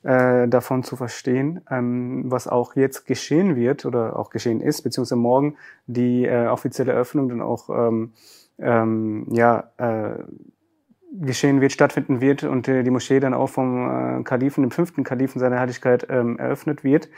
[0.04, 5.16] äh, davon zu verstehen, ähm, was auch jetzt geschehen wird oder auch geschehen ist, beziehungsweise
[5.16, 8.12] morgen die äh, offizielle Öffnung dann auch ähm,
[8.58, 10.24] ähm, ja, äh,
[11.12, 15.04] geschehen wird, stattfinden wird und äh, die Moschee dann auch vom äh, Kalifen, dem fünften
[15.04, 17.10] Kalifen seiner Heiligkeit ähm, eröffnet wird.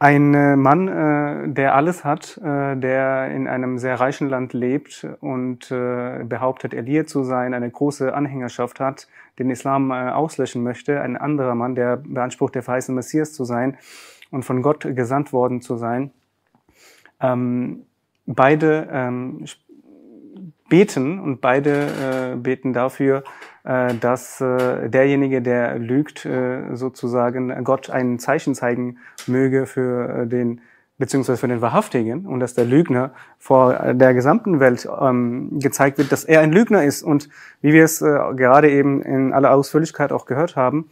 [0.00, 5.04] Ein äh, Mann, äh, der alles hat, äh, der in einem sehr reichen Land lebt
[5.20, 9.08] und behauptet, Elie zu sein, eine große Anhängerschaft hat,
[9.38, 11.00] den Islam auslöschen möchte.
[11.00, 13.76] Ein anderer Mann, der beansprucht, der verheißene Messias zu sein
[14.30, 16.10] und von Gott gesandt worden zu sein.
[17.20, 17.86] Ähm,
[18.26, 19.44] beide ähm,
[20.68, 23.24] beten und beide beten dafür,
[23.68, 28.96] äh, dass äh, derjenige, der lügt, äh, sozusagen Gott ein Zeichen zeigen
[29.26, 30.62] möge für den
[30.96, 36.10] beziehungsweise für den Wahrhaftigen und dass der Lügner vor der gesamten Welt ähm, gezeigt wird,
[36.10, 37.02] dass er ein Lügner ist.
[37.02, 37.28] Und
[37.60, 40.90] wie wir es äh, gerade eben in aller Ausführlichkeit auch gehört haben,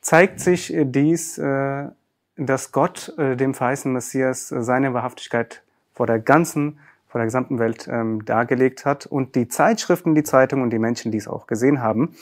[0.00, 1.88] zeigt sich dies, äh,
[2.36, 6.78] dass Gott äh, dem verheißenen Messias seine Wahrhaftigkeit vor der ganzen,
[7.12, 11.12] vor der gesamten Welt ähm, dargelegt hat und die Zeitschriften, die Zeitungen und die Menschen
[11.12, 12.14] dies auch gesehen haben.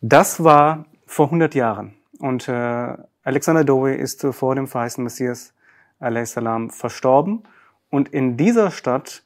[0.00, 1.94] Das war vor 100 Jahren.
[2.20, 5.52] Und äh, Alexander Dowie ist vor dem verheißenen Messias
[5.98, 7.42] salam verstorben.
[7.90, 9.24] Und in dieser Stadt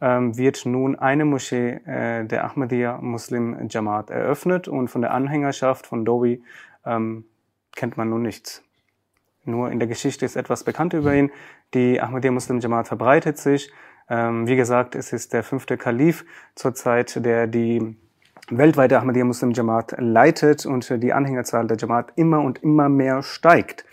[0.00, 5.84] ähm, wird nun eine Moschee äh, der Ahmadiyya Muslim Jamaat eröffnet und von der Anhängerschaft
[5.84, 6.44] von Dowi
[6.86, 7.24] ähm,
[7.74, 8.62] kennt man nun nichts.
[9.44, 11.32] Nur in der Geschichte ist etwas bekannt über ihn.
[11.74, 13.72] Die Ahmadiyya Muslim Jamaat verbreitet sich.
[14.10, 17.96] Ähm, wie gesagt, es ist der fünfte Kalif zurzeit, der die
[18.50, 23.84] weltweite Ahmadiyya Muslim Jamaat leitet und die Anhängerzahl der Jamaat immer und immer mehr steigt.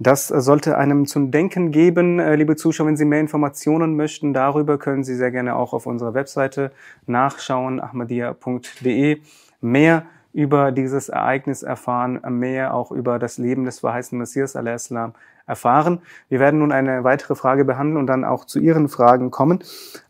[0.00, 2.18] Das sollte einem zum Denken geben.
[2.18, 5.86] Äh, liebe Zuschauer, wenn Sie mehr Informationen möchten darüber, können Sie sehr gerne auch auf
[5.86, 6.72] unserer Webseite
[7.06, 9.20] nachschauen, ahmadiyya.de.
[9.60, 15.14] Mehr über dieses Ereignis erfahren, mehr auch über das Leben des verheißenen Messias al-Islam
[15.46, 16.00] erfahren.
[16.28, 19.60] Wir werden nun eine weitere Frage behandeln und dann auch zu Ihren Fragen kommen.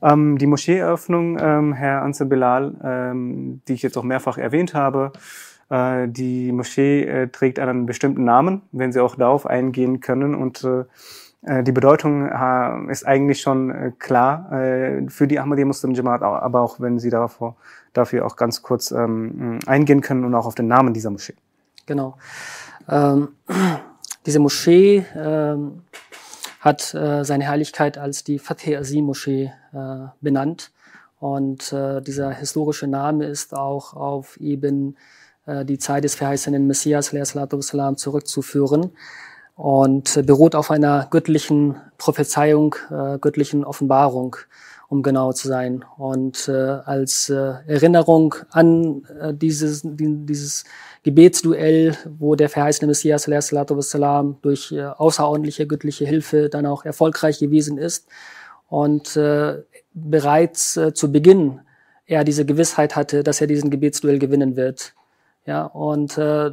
[0.03, 5.13] Ähm, die Moscheeeröffnung, ähm, Herr Ansel Bilal, ähm, die ich jetzt auch mehrfach erwähnt habe,
[5.71, 10.35] äh, die Moschee äh, trägt einen bestimmten Namen, wenn Sie auch darauf eingehen können.
[10.35, 10.85] Und äh,
[11.63, 12.27] die Bedeutung
[12.89, 14.49] ist eigentlich schon klar
[15.09, 17.57] für die Ahmadiyya Muslim Jamaat, aber auch wenn Sie davor,
[17.95, 21.35] dafür auch ganz kurz ähm, eingehen können und auch auf den Namen dieser Moschee.
[21.87, 22.17] Genau.
[22.89, 23.29] Ähm,
[24.27, 25.83] diese Moschee ähm,
[26.61, 30.73] hat äh, seine Heiligkeit als die Fateh Azim Moschee äh, benannt.
[31.21, 34.97] Und äh, dieser historische Name ist auch auf eben
[35.47, 38.93] äh, die Zeit des verheißenen Messias salam, zurückzuführen
[39.57, 44.37] und beruht auf einer göttlichen Prophezeiung, äh, göttlichen Offenbarung,
[44.95, 45.85] um genau zu sein.
[45.99, 50.65] Und äh, als äh, Erinnerung an äh, dieses, die, dieses
[51.03, 57.77] Gebetsduell, wo der verheißene Messias salam, durch äh, außerordentliche göttliche Hilfe dann auch erfolgreich gewesen
[57.77, 58.07] ist
[58.69, 61.61] und äh, bereits äh, zu Beginn
[62.07, 64.95] er diese Gewissheit hatte, dass er diesen Gebetsduell gewinnen wird.
[65.47, 66.53] Ja, und äh,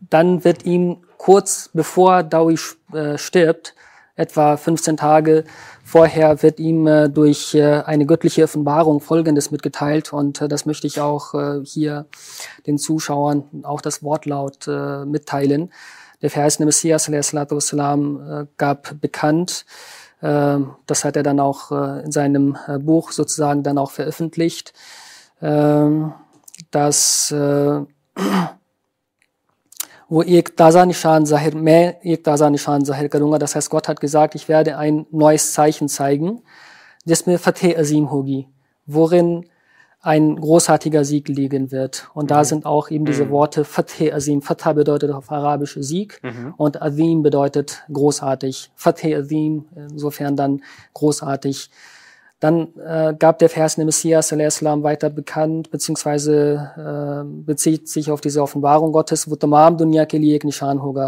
[0.00, 2.58] dann wird ihm kurz bevor Dawi
[2.92, 3.74] äh, stirbt,
[4.18, 5.44] etwa 15 Tage
[5.84, 10.12] vorher, wird ihm äh, durch äh, eine göttliche Offenbarung Folgendes mitgeteilt.
[10.12, 12.06] Und äh, das möchte ich auch äh, hier
[12.66, 15.72] den Zuschauern auch das Wortlaut äh, mitteilen.
[16.20, 19.64] Der verheißene Messias wassalam, äh, gab bekannt,
[20.20, 24.72] das hat er dann auch in seinem Buch sozusagen dann auch veröffentlicht,
[26.72, 27.32] dass
[30.08, 33.38] wo ich Taza Nishan Zahir, mehr ich Taza Nishan Zahir karunga.
[33.38, 36.42] Das heißt, Gott hat gesagt, ich werde ein neues Zeichen zeigen,
[37.04, 38.48] jisme Fateh Azim hogi,
[38.86, 39.46] worin
[40.00, 42.08] ein großartiger Sieg liegen wird.
[42.14, 42.44] Und da mhm.
[42.44, 43.30] sind auch eben diese mhm.
[43.30, 44.42] Worte Fateh Azim.
[44.42, 46.54] Fatah bedeutet auf Arabisch Sieg mhm.
[46.56, 48.70] und Azim bedeutet großartig.
[48.76, 50.62] Fateh Azim, insofern dann
[50.94, 51.70] großartig
[52.40, 58.42] dann äh, gab der Vers Messias Islam weiter bekannt, beziehungsweise äh, bezieht sich auf diese
[58.42, 59.28] Offenbarung Gottes,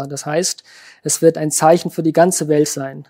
[0.07, 0.63] Das heißt,
[1.03, 3.07] es wird ein Zeichen für die ganze Welt sein.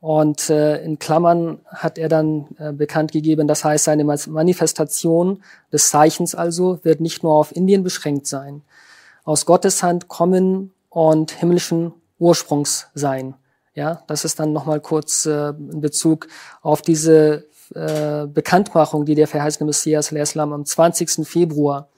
[0.00, 5.88] Und äh, in Klammern hat er dann äh, bekannt gegeben, das heißt, seine Manifestation des
[5.90, 8.62] Zeichens also wird nicht nur auf Indien beschränkt sein.
[9.24, 13.34] Aus Gottes Hand kommen und himmlischen Ursprungs sein.
[13.76, 16.28] Ja, das ist dann nochmal kurz äh, in Bezug
[16.62, 21.28] auf diese äh, Bekanntmachung, die der verheißene Messias Islam am 20.
[21.28, 21.88] Februar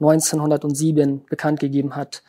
[0.00, 2.24] 1907 bekannt gegeben hat.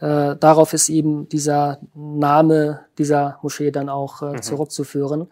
[0.00, 4.42] Äh, darauf ist eben dieser Name dieser Moschee dann auch äh, mhm.
[4.42, 5.28] zurückzuführen.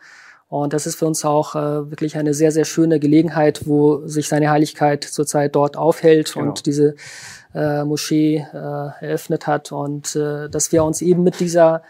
[0.48, 4.28] Und das ist für uns auch äh, wirklich eine sehr, sehr schöne Gelegenheit, wo sich
[4.28, 6.46] seine Heiligkeit zurzeit dort aufhält genau.
[6.46, 6.94] und diese
[7.54, 11.82] äh, Moschee äh, eröffnet hat und äh, dass wir uns eben mit dieser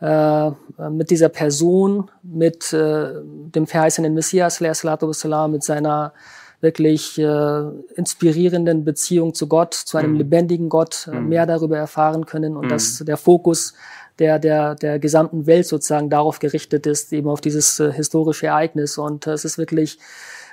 [0.00, 0.50] äh,
[0.90, 6.12] mit dieser Person, mit äh, dem verheißenen Messias, mit seiner
[6.60, 7.62] wirklich äh,
[7.94, 10.18] inspirierenden Beziehung zu Gott, zu einem mhm.
[10.18, 11.28] lebendigen Gott, äh, mhm.
[11.28, 12.70] mehr darüber erfahren können und mhm.
[12.70, 13.74] dass der Fokus
[14.18, 18.98] der, der, der gesamten Welt sozusagen darauf gerichtet ist, eben auf dieses äh, historische Ereignis.
[18.98, 19.98] Und äh, es ist wirklich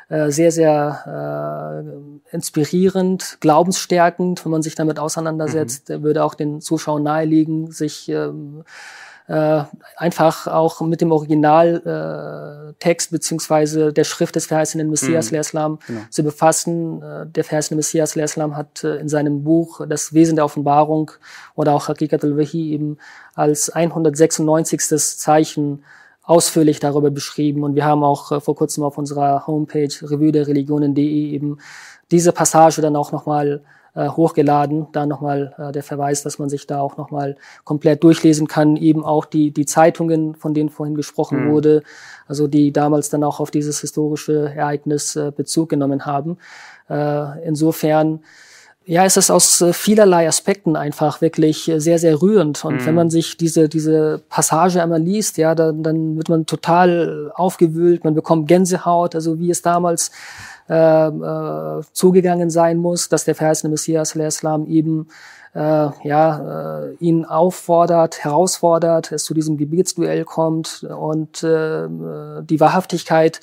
[0.10, 1.83] äh, sehr, sehr
[2.31, 5.89] äh, inspirierend, glaubensstärkend, wenn man sich damit auseinandersetzt.
[5.89, 6.03] Mhm.
[6.03, 8.63] Würde auch den Zuschauern naheliegen, sich ähm,
[9.28, 9.63] äh,
[9.98, 15.38] einfach auch mit dem Originaltext äh, beziehungsweise der Schrift des verheißenen Messias mhm.
[15.38, 16.02] Islam genau.
[16.10, 17.02] zu befassen.
[17.02, 21.12] Äh, der verheißene Messias Islam hat äh, in seinem Buch das Wesen der Offenbarung
[21.56, 22.98] oder auch Hakikat al-Wahi eben
[23.36, 24.80] als 196.
[25.18, 25.84] Zeichen
[26.24, 27.63] ausführlich darüber beschrieben.
[27.63, 31.58] Und wir haben auch äh, vor kurzem auf unserer Homepage revue der Religionen.de eben
[32.12, 34.88] diese Passage dann auch nochmal äh, hochgeladen.
[34.91, 38.75] Da nochmal äh, der Verweis, dass man sich da auch nochmal komplett durchlesen kann.
[38.75, 41.51] Eben auch die, die Zeitungen, von denen vorhin gesprochen mhm.
[41.51, 41.83] wurde,
[42.27, 46.38] also die damals dann auch auf dieses historische Ereignis äh, Bezug genommen haben.
[46.89, 48.21] Äh, insofern
[48.89, 52.63] ja, es ist aus äh, vielerlei Aspekten einfach wirklich äh, sehr, sehr rührend.
[52.63, 52.86] Und mhm.
[52.86, 58.05] wenn man sich diese, diese Passage einmal liest, ja, dann, dann wird man total aufgewühlt,
[58.05, 60.12] man bekommt Gänsehaut, also wie es damals
[60.69, 65.08] äh, äh, zugegangen sein muss, dass der verheißene Messias Islam eben
[65.56, 65.60] äh,
[66.03, 71.88] ja, äh, ihn auffordert, herausfordert, es zu diesem Gebetsduell kommt und äh,
[72.41, 73.39] die Wahrhaftigkeit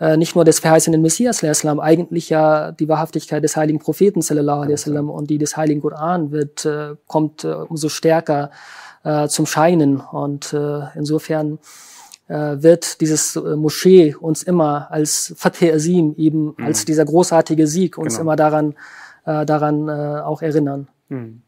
[0.00, 5.10] äh, nicht nur des verheißenen Messias, Islam, eigentlich ja die Wahrhaftigkeit des heiligen Propheten wasallam
[5.10, 8.50] und die des heiligen Koran wird, äh, kommt äh, umso stärker
[9.04, 10.00] äh, zum Scheinen.
[10.00, 11.58] Und äh, insofern
[12.32, 16.64] wird dieses äh, Moschee uns immer als Fatih Azim, eben mhm.
[16.64, 18.22] als dieser großartige Sieg, uns genau.
[18.22, 18.74] immer daran,
[19.26, 20.88] äh, daran äh, auch erinnern.
[21.08, 21.42] Mhm.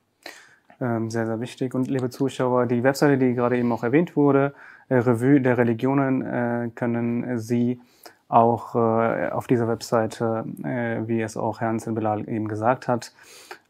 [0.81, 1.75] Ähm, sehr, sehr wichtig.
[1.75, 4.53] Und liebe Zuschauer, die Webseite, die gerade eben auch erwähnt wurde,
[4.89, 7.81] äh, Revue der Religionen, äh, können Sie
[8.29, 13.13] auch äh, auf dieser Webseite, äh, wie es auch Herrn Bilal eben gesagt hat,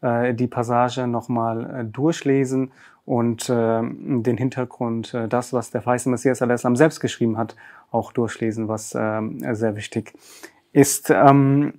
[0.01, 2.71] äh, die Passage nochmal äh, durchlesen
[3.07, 7.55] und äh, den Hintergrund, äh, das, was der Feiste Messias al-Islam selbst geschrieben hat,
[7.89, 9.21] auch durchlesen, was äh,
[9.53, 10.13] sehr wichtig
[10.73, 11.09] ist.
[11.09, 11.75] Ähm,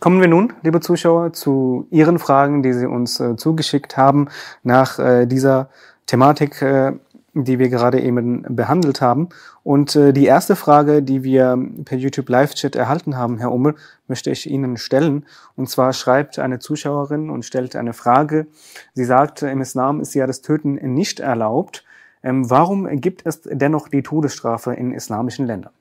[0.00, 4.26] kommen wir nun, liebe Zuschauer, zu Ihren Fragen, die Sie uns äh, zugeschickt haben
[4.64, 5.70] nach äh, dieser
[6.06, 6.62] Thematik.
[6.62, 6.94] Äh,
[7.34, 9.28] die wir gerade eben behandelt haben.
[9.62, 13.74] Und äh, die erste Frage, die wir per YouTube Live-Chat erhalten haben, Herr Ummel,
[14.06, 15.26] möchte ich Ihnen stellen.
[15.56, 18.46] Und zwar schreibt eine Zuschauerin und stellt eine Frage.
[18.94, 21.84] Sie sagt, im Islam ist ja das Töten nicht erlaubt.
[22.22, 25.72] Ähm, warum gibt es dennoch die Todesstrafe in islamischen Ländern?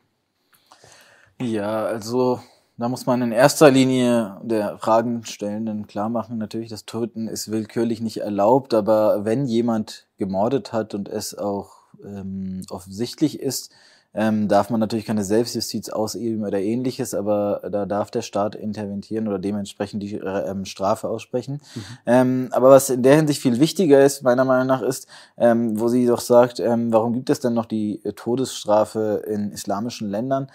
[1.39, 2.39] Ja, also
[2.77, 8.01] da muss man in erster Linie der Fragenstellenden klar machen, natürlich, das Töten ist willkürlich
[8.01, 13.71] nicht erlaubt, aber wenn jemand gemordet hat und es auch ähm, offensichtlich ist,
[14.13, 19.27] ähm, darf man natürlich keine Selbstjustiz ausüben oder ähnliches, aber da darf der Staat interventieren
[19.27, 21.61] oder dementsprechend die ähm, Strafe aussprechen.
[21.75, 21.81] Mhm.
[22.05, 25.87] Ähm, aber was in der Hinsicht viel wichtiger ist, meiner Meinung nach, ist, ähm, wo
[25.87, 30.47] sie doch sagt, ähm, warum gibt es denn noch die Todesstrafe in islamischen Ländern?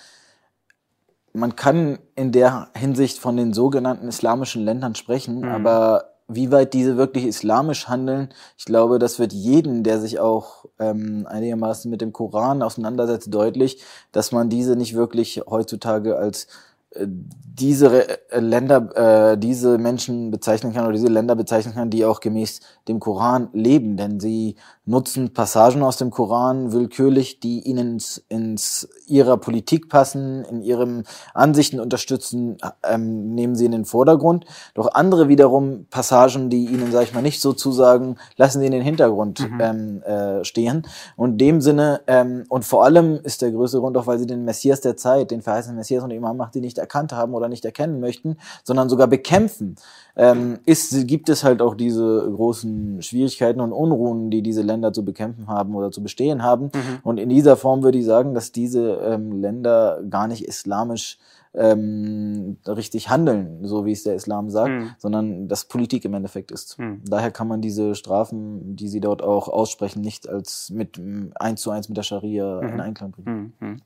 [1.33, 5.45] Man kann in der Hinsicht von den sogenannten islamischen Ländern sprechen, mhm.
[5.45, 10.65] aber wie weit diese wirklich islamisch handeln, ich glaube, das wird jeden, der sich auch
[10.79, 16.47] ähm, einigermaßen mit dem Koran auseinandersetzt, deutlich, dass man diese nicht wirklich heutzutage als
[16.95, 22.05] äh, diese äh, Länder, äh, diese Menschen bezeichnen kann oder diese Länder bezeichnen kann, die
[22.05, 27.93] auch gemäß dem Koran leben, denn sie nutzen Passagen aus dem Koran willkürlich, die ihnen
[27.93, 34.45] ins, ins ihrer Politik passen, in ihren Ansichten unterstützen, ähm, nehmen sie in den Vordergrund.
[34.75, 38.73] Doch andere wiederum Passagen, die ihnen, sage ich mal, nicht so zusagen, lassen sie in
[38.73, 39.61] den Hintergrund mhm.
[39.61, 40.85] ähm, äh, stehen.
[41.17, 44.45] Und dem Sinne, ähm, und vor allem ist der größte Grund auch, weil sie den
[44.45, 48.01] Messias der Zeit, den verheißenen Messias und Imam Mahdi nicht erkannt haben oder nicht erkennen
[48.01, 49.77] möchten, sondern sogar bekämpfen
[50.17, 55.05] ähm, ist, gibt es halt auch diese großen Schwierigkeiten und Unruhen, die diese Länder zu
[55.05, 56.65] bekämpfen haben oder zu bestehen haben.
[56.67, 56.99] Mhm.
[57.03, 61.19] Und in dieser Form würde ich sagen, dass diese ähm, Länder gar nicht islamisch
[61.55, 64.91] ähm, richtig handeln, so wie es der Islam sagt, mhm.
[64.97, 66.79] sondern das Politik im Endeffekt ist.
[66.79, 67.03] Mhm.
[67.05, 71.01] Daher kann man diese Strafen, die sie dort auch aussprechen, nicht als mit
[71.35, 72.69] eins zu eins mit der Scharia mhm.
[72.69, 73.53] in Einklang bringen.
[73.61, 73.69] Mhm.
[73.69, 73.83] Mhm.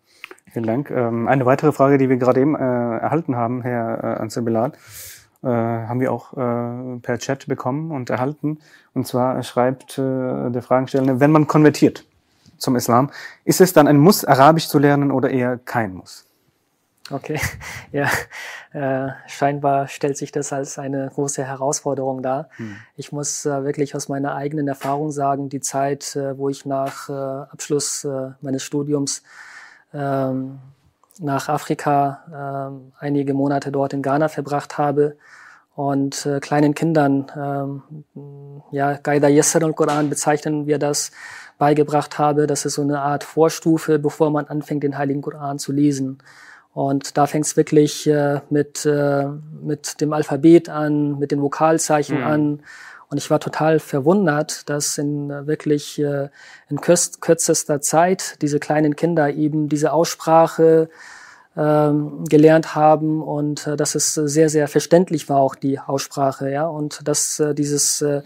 [0.53, 0.91] Vielen Dank.
[0.91, 4.71] Ähm, eine weitere Frage, die wir gerade eben äh, erhalten haben, Herr äh, Ansel Bilal
[4.71, 4.77] äh,
[5.49, 8.59] haben wir auch äh, per Chat bekommen und erhalten.
[8.95, 12.05] Und zwar schreibt äh, der Fragestellende, wenn man konvertiert
[12.59, 13.11] zum Islam,
[13.45, 16.25] ist es dann ein Muss, Arabisch zu lernen oder eher kein Muss?
[17.11, 17.39] Okay,
[17.93, 18.09] ja,
[18.73, 22.49] äh, scheinbar stellt sich das als eine große Herausforderung dar.
[22.57, 22.77] Hm.
[22.97, 27.09] Ich muss äh, wirklich aus meiner eigenen Erfahrung sagen, die Zeit, äh, wo ich nach
[27.09, 29.23] äh, Abschluss äh, meines Studiums
[29.95, 30.59] ähm,
[31.19, 35.17] nach Afrika äh, einige Monate dort in Ghana verbracht habe
[35.77, 37.83] und äh, kleinen Kindern, ähm,
[38.73, 41.13] ja, Gaida Yesser al-Quran bezeichnen wir das,
[41.59, 42.47] beigebracht habe.
[42.47, 46.19] Das ist so eine Art Vorstufe, bevor man anfängt, den Heiligen Koran zu lesen.
[46.75, 49.27] Und da fängt es wirklich äh, mit, äh,
[49.63, 52.27] mit dem Alphabet an, mit den Vokalzeichen mhm.
[52.27, 52.63] an
[53.09, 56.29] und ich war total verwundert, dass in äh, wirklich äh,
[56.69, 60.89] in kürzester Zeit diese kleinen Kinder eben diese Aussprache
[61.57, 67.07] gelernt haben und äh, dass es sehr, sehr verständlich war, auch die Aussprache, ja, und
[67.09, 68.23] dass äh, dieses äh,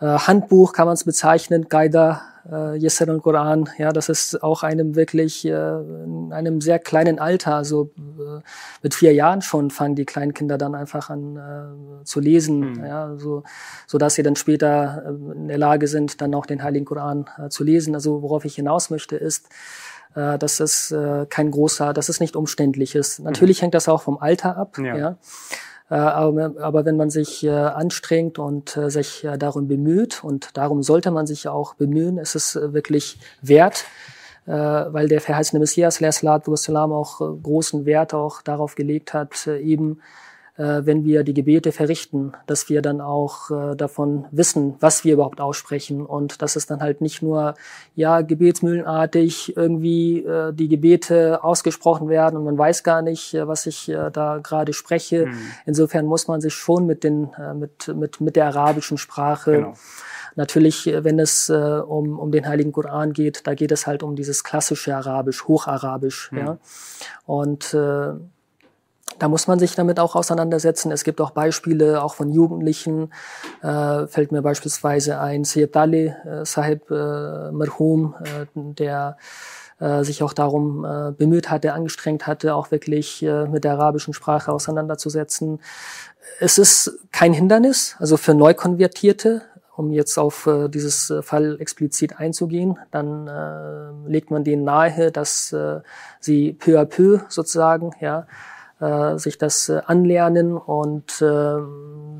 [0.00, 4.62] äh Handbuch kann man es bezeichnen, Gaida äh, Yesser und Koran, ja, das ist auch
[4.62, 8.40] einem wirklich äh, in einem sehr kleinen Alter, also äh,
[8.82, 12.84] mit vier Jahren schon fangen die kleinen Kinder dann einfach an äh, zu lesen, mhm.
[12.84, 13.42] ja, so,
[13.86, 17.28] so dass sie dann später äh, in der Lage sind, dann auch den Heiligen Koran
[17.38, 17.94] äh, zu lesen.
[17.94, 19.48] Also worauf ich hinaus möchte ist,
[20.14, 23.20] äh, dass es äh, kein großer, dass es nicht umständlich ist.
[23.20, 23.62] Natürlich mhm.
[23.62, 24.96] hängt das auch vom Alter ab, ja.
[24.96, 25.16] ja.
[25.90, 30.82] Äh, aber, aber wenn man sich äh, anstrengt und äh, sich darum bemüht, und darum
[30.82, 33.84] sollte man sich auch bemühen, ist es wirklich wert,
[34.46, 40.29] weil der verheißene Messias, Salam, auch großen Wert auch darauf gelegt hat, eben äh,
[40.62, 45.40] wenn wir die Gebete verrichten, dass wir dann auch äh, davon wissen, was wir überhaupt
[45.40, 47.54] aussprechen und dass es dann halt nicht nur
[47.94, 53.66] ja gebetsmühlenartig irgendwie äh, die Gebete ausgesprochen werden und man weiß gar nicht, äh, was
[53.66, 55.26] ich äh, da gerade spreche.
[55.26, 55.38] Mhm.
[55.66, 59.74] Insofern muss man sich schon mit den äh, mit mit mit der arabischen Sprache genau.
[60.36, 64.02] Natürlich, äh, wenn es äh, um, um den Heiligen Koran geht, da geht es halt
[64.02, 66.30] um dieses klassische Arabisch, Hocharabisch.
[66.32, 66.38] Mhm.
[66.38, 66.58] Ja?
[67.26, 68.12] Und äh,
[69.18, 70.92] da muss man sich damit auch auseinandersetzen.
[70.92, 73.12] Es gibt auch Beispiele, auch von Jugendlichen,
[73.62, 79.16] äh, fällt mir beispielsweise ein Syed Ali äh, Sahib äh, Marhum, äh, der
[79.80, 84.14] äh, sich auch darum äh, bemüht hatte, angestrengt hatte, auch wirklich äh, mit der arabischen
[84.14, 85.60] Sprache auseinanderzusetzen.
[86.38, 89.42] Es ist kein Hindernis, also für Neukonvertierte,
[89.76, 95.10] um jetzt auf äh, dieses äh, Fall explizit einzugehen, dann äh, legt man denen nahe,
[95.10, 95.80] dass äh,
[96.20, 98.26] sie peu à peu sozusagen, ja,
[98.80, 101.56] äh, sich das äh, anlernen und äh,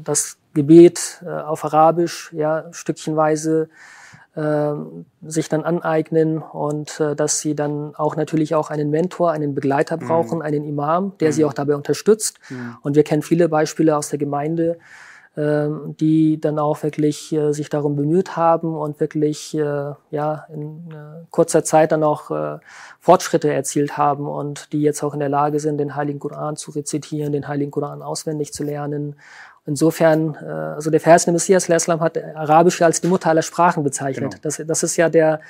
[0.04, 3.68] das Gebet äh, auf Arabisch, ja, stückchenweise
[4.34, 4.72] äh,
[5.22, 9.96] sich dann aneignen und äh, dass sie dann auch natürlich auch einen Mentor, einen Begleiter
[9.96, 10.06] mhm.
[10.06, 10.42] brauchen, mhm.
[10.42, 11.32] einen Imam, der mhm.
[11.32, 12.38] sie auch dabei unterstützt.
[12.48, 12.76] Mhm.
[12.82, 14.78] Und wir kennen viele Beispiele aus der Gemeinde,
[16.00, 21.24] die dann auch wirklich äh, sich darum bemüht haben und wirklich äh, ja in äh,
[21.30, 22.58] kurzer Zeit dann auch äh,
[22.98, 26.72] Fortschritte erzielt haben und die jetzt auch in der Lage sind, den Heiligen Koran zu
[26.72, 29.16] rezitieren, den Heiligen Koran auswendig zu lernen.
[29.66, 34.32] Insofern, äh, also der verheißene Messias Islam hat Arabisch als die Mutter aller Sprachen bezeichnet.
[34.32, 34.42] Genau.
[34.42, 35.40] Das, das ist ja der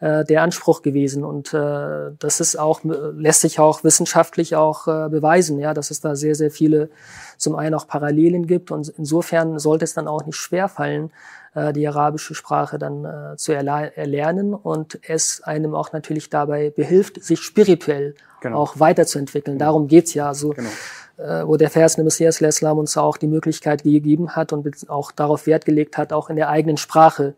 [0.00, 1.24] äh, der Anspruch gewesen.
[1.24, 6.00] Und äh, das ist auch, lässt sich auch wissenschaftlich auch äh, beweisen, ja, dass es
[6.00, 6.90] da sehr, sehr viele
[7.36, 8.70] zum einen auch Parallelen gibt.
[8.70, 11.10] Und insofern sollte es dann auch nicht schwerfallen,
[11.54, 16.70] äh, die arabische Sprache dann äh, zu erler erlernen und es einem auch natürlich dabei
[16.70, 18.58] behilft, sich spirituell genau.
[18.58, 19.58] auch weiterzuentwickeln.
[19.58, 19.70] Genau.
[19.70, 20.28] Darum geht's ja.
[20.28, 20.70] Also, genau
[21.18, 25.46] äh, wo der Vers Messias Islam uns auch die Möglichkeit gegeben hat und auch darauf
[25.46, 27.34] Wert gelegt hat, auch in der eigenen Sprache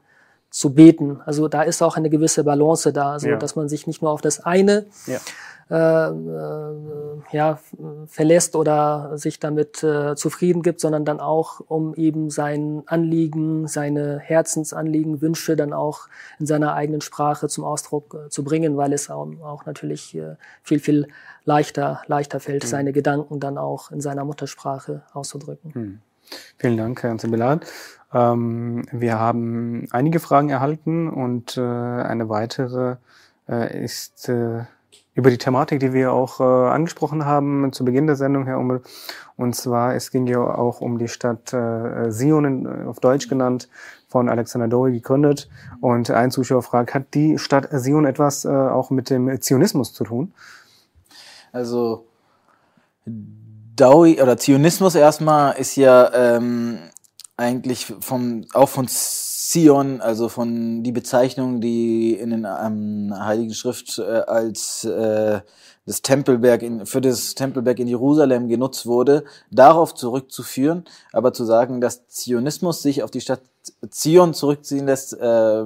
[0.52, 1.20] zu beten.
[1.24, 3.36] Also da ist auch eine gewisse Balance da, also ja.
[3.36, 5.18] dass man sich nicht nur auf das eine ja.
[5.70, 6.72] Äh, äh,
[7.30, 7.58] ja,
[8.06, 14.18] verlässt oder sich damit äh, zufrieden gibt, sondern dann auch, um eben sein Anliegen, seine
[14.18, 19.08] Herzensanliegen, Wünsche dann auch in seiner eigenen Sprache zum Ausdruck äh, zu bringen, weil es
[19.08, 21.08] auch, auch natürlich äh, viel, viel
[21.44, 22.68] leichter, leichter fällt, mhm.
[22.68, 25.72] seine Gedanken dann auch in seiner Muttersprache auszudrücken.
[25.74, 25.98] Mhm.
[26.58, 27.64] Vielen Dank, Herr Zimbelad.
[28.12, 32.96] Ähm, wir haben einige Fragen erhalten und äh, eine weitere
[33.48, 34.64] äh, ist äh,
[35.14, 38.82] über die Thematik, die wir auch äh, angesprochen haben zu Beginn der Sendung, Herr Ummel.
[39.36, 43.68] Und zwar, es ging ja auch um die Stadt äh, Sion, auf Deutsch genannt,
[44.08, 45.48] von Alexander Dowie gegründet.
[45.80, 50.04] Und ein Zuschauer fragt, hat die Stadt Sion etwas äh, auch mit dem Zionismus zu
[50.04, 50.32] tun?
[51.50, 52.06] Also
[53.04, 56.78] Dowie oder Zionismus erstmal ist ja ähm,
[57.36, 63.98] eigentlich vom, auch von Zion, also von die Bezeichnung, die in den ähm, Heiligen Schrift
[63.98, 65.40] äh, als äh,
[65.84, 71.80] das Tempelberg in, für das Tempelberg in Jerusalem genutzt wurde, darauf zurückzuführen, aber zu sagen,
[71.80, 73.40] dass Zionismus sich auf die Stadt
[73.90, 75.64] Zion zurückziehen lässt, äh,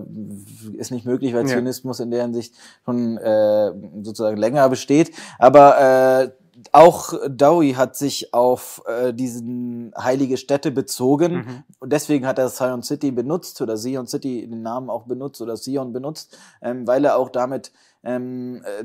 [0.77, 1.55] ist nicht möglich, weil ja.
[1.55, 5.13] Zionismus in der Hinsicht schon äh, sozusagen länger besteht.
[5.39, 6.31] Aber äh,
[6.73, 11.65] auch Dowie hat sich auf äh, diesen heilige Städte bezogen mhm.
[11.81, 15.57] und deswegen hat er Zion City benutzt oder Zion City den Namen auch benutzt oder
[15.57, 17.73] Sion benutzt, ähm, weil er auch damit
[18.05, 18.85] ähm, äh,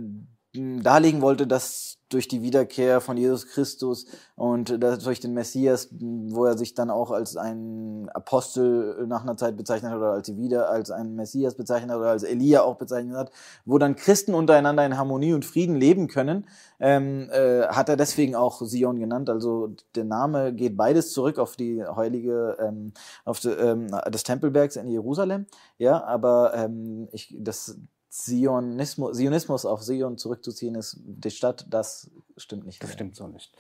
[0.54, 6.58] darlegen wollte, dass durch die Wiederkehr von Jesus Christus und durch den Messias, wo er
[6.58, 10.91] sich dann auch als ein Apostel nach einer Zeit bezeichnet hat oder als wieder als
[10.91, 13.32] ein Messias bezeichnet hat oder als Elia auch bezeichnet hat,
[13.64, 16.45] wo dann Christen untereinander in Harmonie und Frieden leben können,
[16.82, 19.30] ähm, äh, hat er deswegen auch Sion genannt.
[19.30, 22.91] Also der Name geht beides zurück auf die heilige, ähm,
[23.24, 25.45] auf die, ähm, des Tempelbergs in Jerusalem.
[25.78, 27.78] Ja, aber ähm, ich, das
[28.12, 32.84] Zionismus, Zionismus auf Sion zurückzuziehen ist, die Stadt, das stimmt nicht.
[32.84, 32.95] Das mehr.
[32.95, 33.55] stimmt so nicht.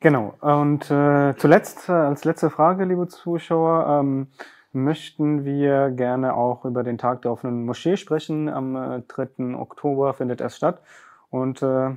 [0.00, 0.34] Genau.
[0.40, 4.28] Und äh, zuletzt, äh, als letzte Frage, liebe Zuschauer, ähm,
[4.72, 8.50] möchten wir gerne auch über den Tag der offenen Moschee sprechen.
[8.50, 9.56] Am äh, 3.
[9.56, 10.82] Oktober findet es statt.
[11.30, 11.96] Und äh,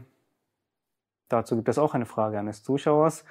[1.27, 3.25] dazu gibt es auch eine Frage eines Zuschauers.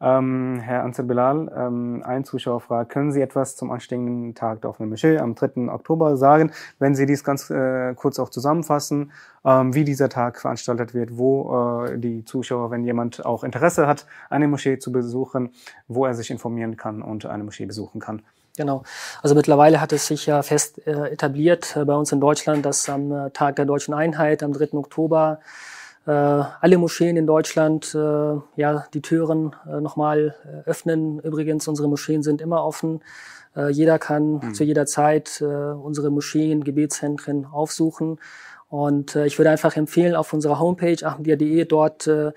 [0.00, 4.70] Ähm, Herr Ansel Bilal, ähm, ein Zuschauer fragt, können Sie etwas zum anstehenden Tag der
[4.70, 5.68] offenen Moschee am 3.
[5.72, 6.52] Oktober sagen?
[6.78, 9.12] Wenn Sie dies ganz äh, kurz auch zusammenfassen,
[9.44, 14.06] ähm, wie dieser Tag veranstaltet wird, wo äh, die Zuschauer, wenn jemand auch Interesse hat,
[14.28, 15.50] eine Moschee zu besuchen,
[15.88, 18.22] wo er sich informieren kann und eine Moschee besuchen kann.
[18.56, 18.82] Genau.
[19.22, 22.88] Also mittlerweile hat es sich ja fest äh, etabliert äh, bei uns in Deutschland, dass
[22.88, 24.72] am äh, Tag der deutschen Einheit, am 3.
[24.72, 25.40] Oktober,
[26.10, 27.98] alle Moscheen in Deutschland äh,
[28.56, 31.18] ja die Türen äh, nochmal äh, öffnen.
[31.20, 33.00] Übrigens, unsere Moscheen sind immer offen.
[33.56, 34.54] Äh, jeder kann mhm.
[34.54, 38.18] zu jeder Zeit äh, unsere Moscheen, Gebetszentren aufsuchen.
[38.68, 42.32] Und äh, ich würde einfach empfehlen, auf unserer Homepage ahmedia.de dort äh,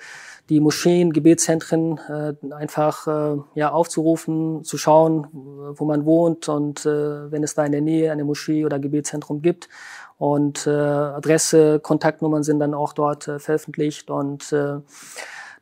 [0.49, 7.31] die Moscheen, Gebetszentren äh, einfach äh, ja, aufzurufen, zu schauen, wo man wohnt und äh,
[7.31, 9.69] wenn es da in der Nähe eine Moschee oder Gebetszentrum gibt.
[10.17, 14.09] Und äh, Adresse, Kontaktnummern sind dann auch dort äh, veröffentlicht.
[14.09, 14.79] Und äh,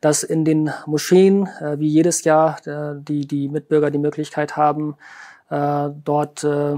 [0.00, 4.96] dass in den Moscheen, äh, wie jedes Jahr, äh, die, die Mitbürger die Möglichkeit haben,
[5.50, 6.76] äh, dort äh,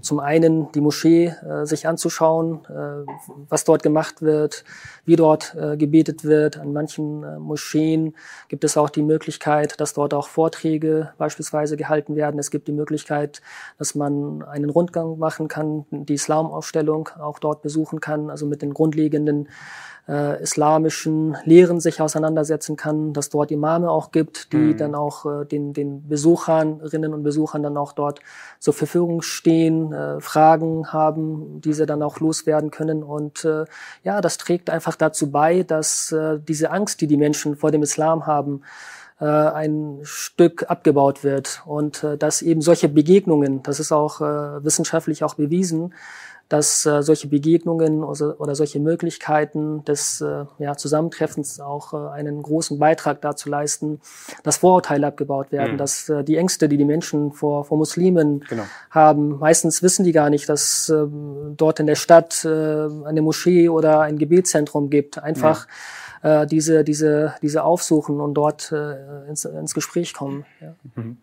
[0.00, 3.04] zum einen die Moschee äh, sich anzuschauen, äh,
[3.48, 4.64] was dort gemacht wird,
[5.04, 6.58] wie dort äh, gebetet wird.
[6.58, 8.14] An manchen äh, Moscheen
[8.48, 12.40] gibt es auch die Möglichkeit, dass dort auch Vorträge beispielsweise gehalten werden.
[12.40, 13.42] Es gibt die Möglichkeit,
[13.76, 18.72] dass man einen Rundgang machen kann, die Islamaufstellung auch dort besuchen kann, also mit den
[18.72, 19.48] grundlegenden
[20.08, 24.76] äh, islamischen Lehren sich auseinandersetzen kann, dass dort Imame auch gibt, die mhm.
[24.78, 28.20] dann auch äh, den, den Besucherinnen und Besuchern dann auch dort
[28.58, 33.02] zur Verfügung stehen, äh, Fragen haben, diese dann auch loswerden können.
[33.02, 33.66] Und äh,
[34.02, 37.82] ja, das trägt einfach dazu bei, dass äh, diese Angst, die die Menschen vor dem
[37.82, 38.62] Islam haben,
[39.20, 44.64] äh, ein Stück abgebaut wird und äh, dass eben solche Begegnungen, das ist auch äh,
[44.64, 45.92] wissenschaftlich auch bewiesen,
[46.48, 52.42] dass äh, solche Begegnungen oder, oder, solche Möglichkeiten des äh, ja, Zusammentreffens auch äh, einen
[52.42, 54.00] großen Beitrag dazu leisten,
[54.44, 55.78] dass Vorurteile abgebaut werden, mhm.
[55.78, 58.64] dass äh, die Ängste, die die Menschen vor, vor Muslimen genau.
[58.90, 61.06] haben, meistens wissen die gar nicht, dass äh,
[61.56, 65.18] dort in der Stadt äh, eine Moschee oder ein Gebetszentrum gibt.
[65.18, 65.66] Einfach
[66.22, 70.46] äh, diese, diese, diese aufsuchen und dort äh, ins, ins Gespräch kommen.
[70.60, 70.74] Ja.
[70.94, 71.18] Mhm.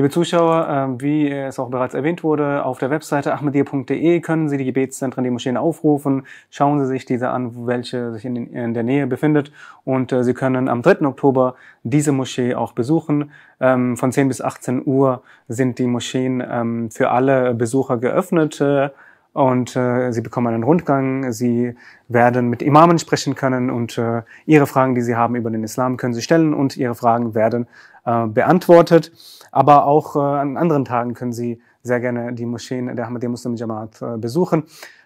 [0.00, 4.56] Liebe Zuschauer, ähm, wie es auch bereits erwähnt wurde, auf der Webseite ahmedir.de können Sie
[4.56, 6.26] die Gebetszentren, die Moscheen aufrufen.
[6.48, 9.52] Schauen Sie sich diese an, welche sich in, der Nähe befindet.
[9.84, 11.02] Und äh, Sie können am 3.
[11.06, 13.30] Oktober diese Moschee auch besuchen.
[13.60, 18.58] Ähm, von 10 bis 18 Uhr sind die Moscheen ähm, für alle Besucher geöffnet.
[18.62, 18.88] Äh,
[19.34, 21.76] und äh, sie bekommen einen Rundgang, sie
[22.08, 24.00] werden mit Imamen sprechen können und
[24.44, 27.68] ihre Fragen, die sie haben über den Islam, können sie stellen und ihre Fragen werden
[28.04, 29.12] äh, beantwortet.
[29.52, 33.56] Aber auch äh, an anderen Tagen können Sie sehr gerne die Moscheen der Ahmadiyya Muslim
[33.56, 34.64] Jamaat äh, besuchen.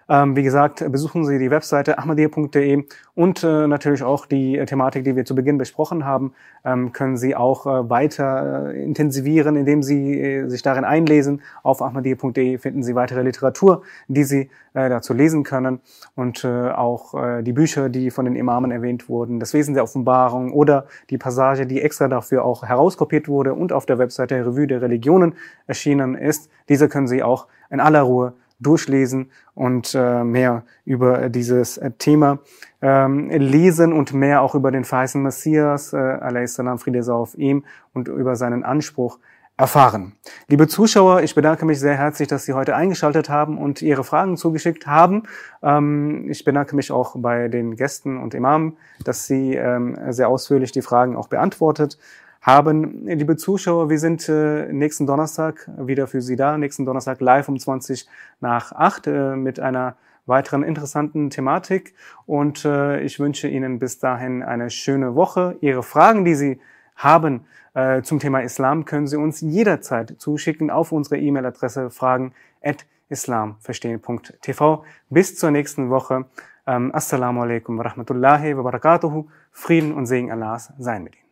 [0.09, 2.85] Ähm, wie gesagt, besuchen Sie die Webseite ahmadiyya.de
[3.15, 6.35] und äh, natürlich auch die äh, Thematik, die wir zu Beginn besprochen haben,
[6.65, 11.43] ähm, können Sie auch äh, weiter äh, intensivieren, indem Sie äh, sich darin einlesen.
[11.63, 15.81] Auf ahmadiyya.de finden Sie weitere Literatur, die Sie äh, dazu lesen können
[16.17, 20.87] und auch die Bücher, die von den Imamen erwähnt wurden, das Wesen der Offenbarung oder
[21.11, 25.35] die Passage, die extra dafür auch herauskopiert wurde und auf der Webseite Revue der Religionen
[25.67, 26.51] erschienen ist.
[26.69, 32.39] Diese können Sie auch in aller Ruhe durchlesen und äh, mehr über dieses äh, Thema
[32.81, 37.65] ähm, lesen und mehr auch über den verheißenen Messias, äh, salam, Friede sei auf ihm,
[37.93, 39.19] und über seinen Anspruch
[39.57, 40.15] erfahren.
[40.49, 44.37] Liebe Zuschauer, ich bedanke mich sehr herzlich, dass Sie heute eingeschaltet haben und Ihre Fragen
[44.37, 45.25] zugeschickt haben.
[45.63, 50.73] Ähm, ich bedanke mich auch bei den Gästen und Imamen, dass Sie ähm, sehr ausführlich
[50.73, 51.99] die Fragen auch beantwortet
[52.45, 53.07] haben.
[53.07, 56.59] Liebe Zuschauer, wir sind äh, nächsten Donnerstag wieder für Sie da.
[56.59, 58.07] Nächsten Donnerstag live um 20
[58.40, 61.95] nach 8 äh, mit einer weiteren interessanten Thematik.
[62.26, 65.57] Und äh, ich wünsche Ihnen bis dahin eine schöne Woche.
[65.62, 66.61] Ihre Fragen, die Sie
[66.97, 72.32] haben äh, zum Thema Islam, können Sie uns jederzeit zuschicken auf unsere E-Mail-Adresse fragen
[72.62, 74.84] at islamverstehen.tv.
[75.09, 76.26] Bis zur nächsten Woche.
[76.66, 79.28] Ähm, Assalamu alaikum wa rahmatullahi wa barakatuhu.
[79.51, 81.24] Frieden und Segen Allahs seien mit Ihnen.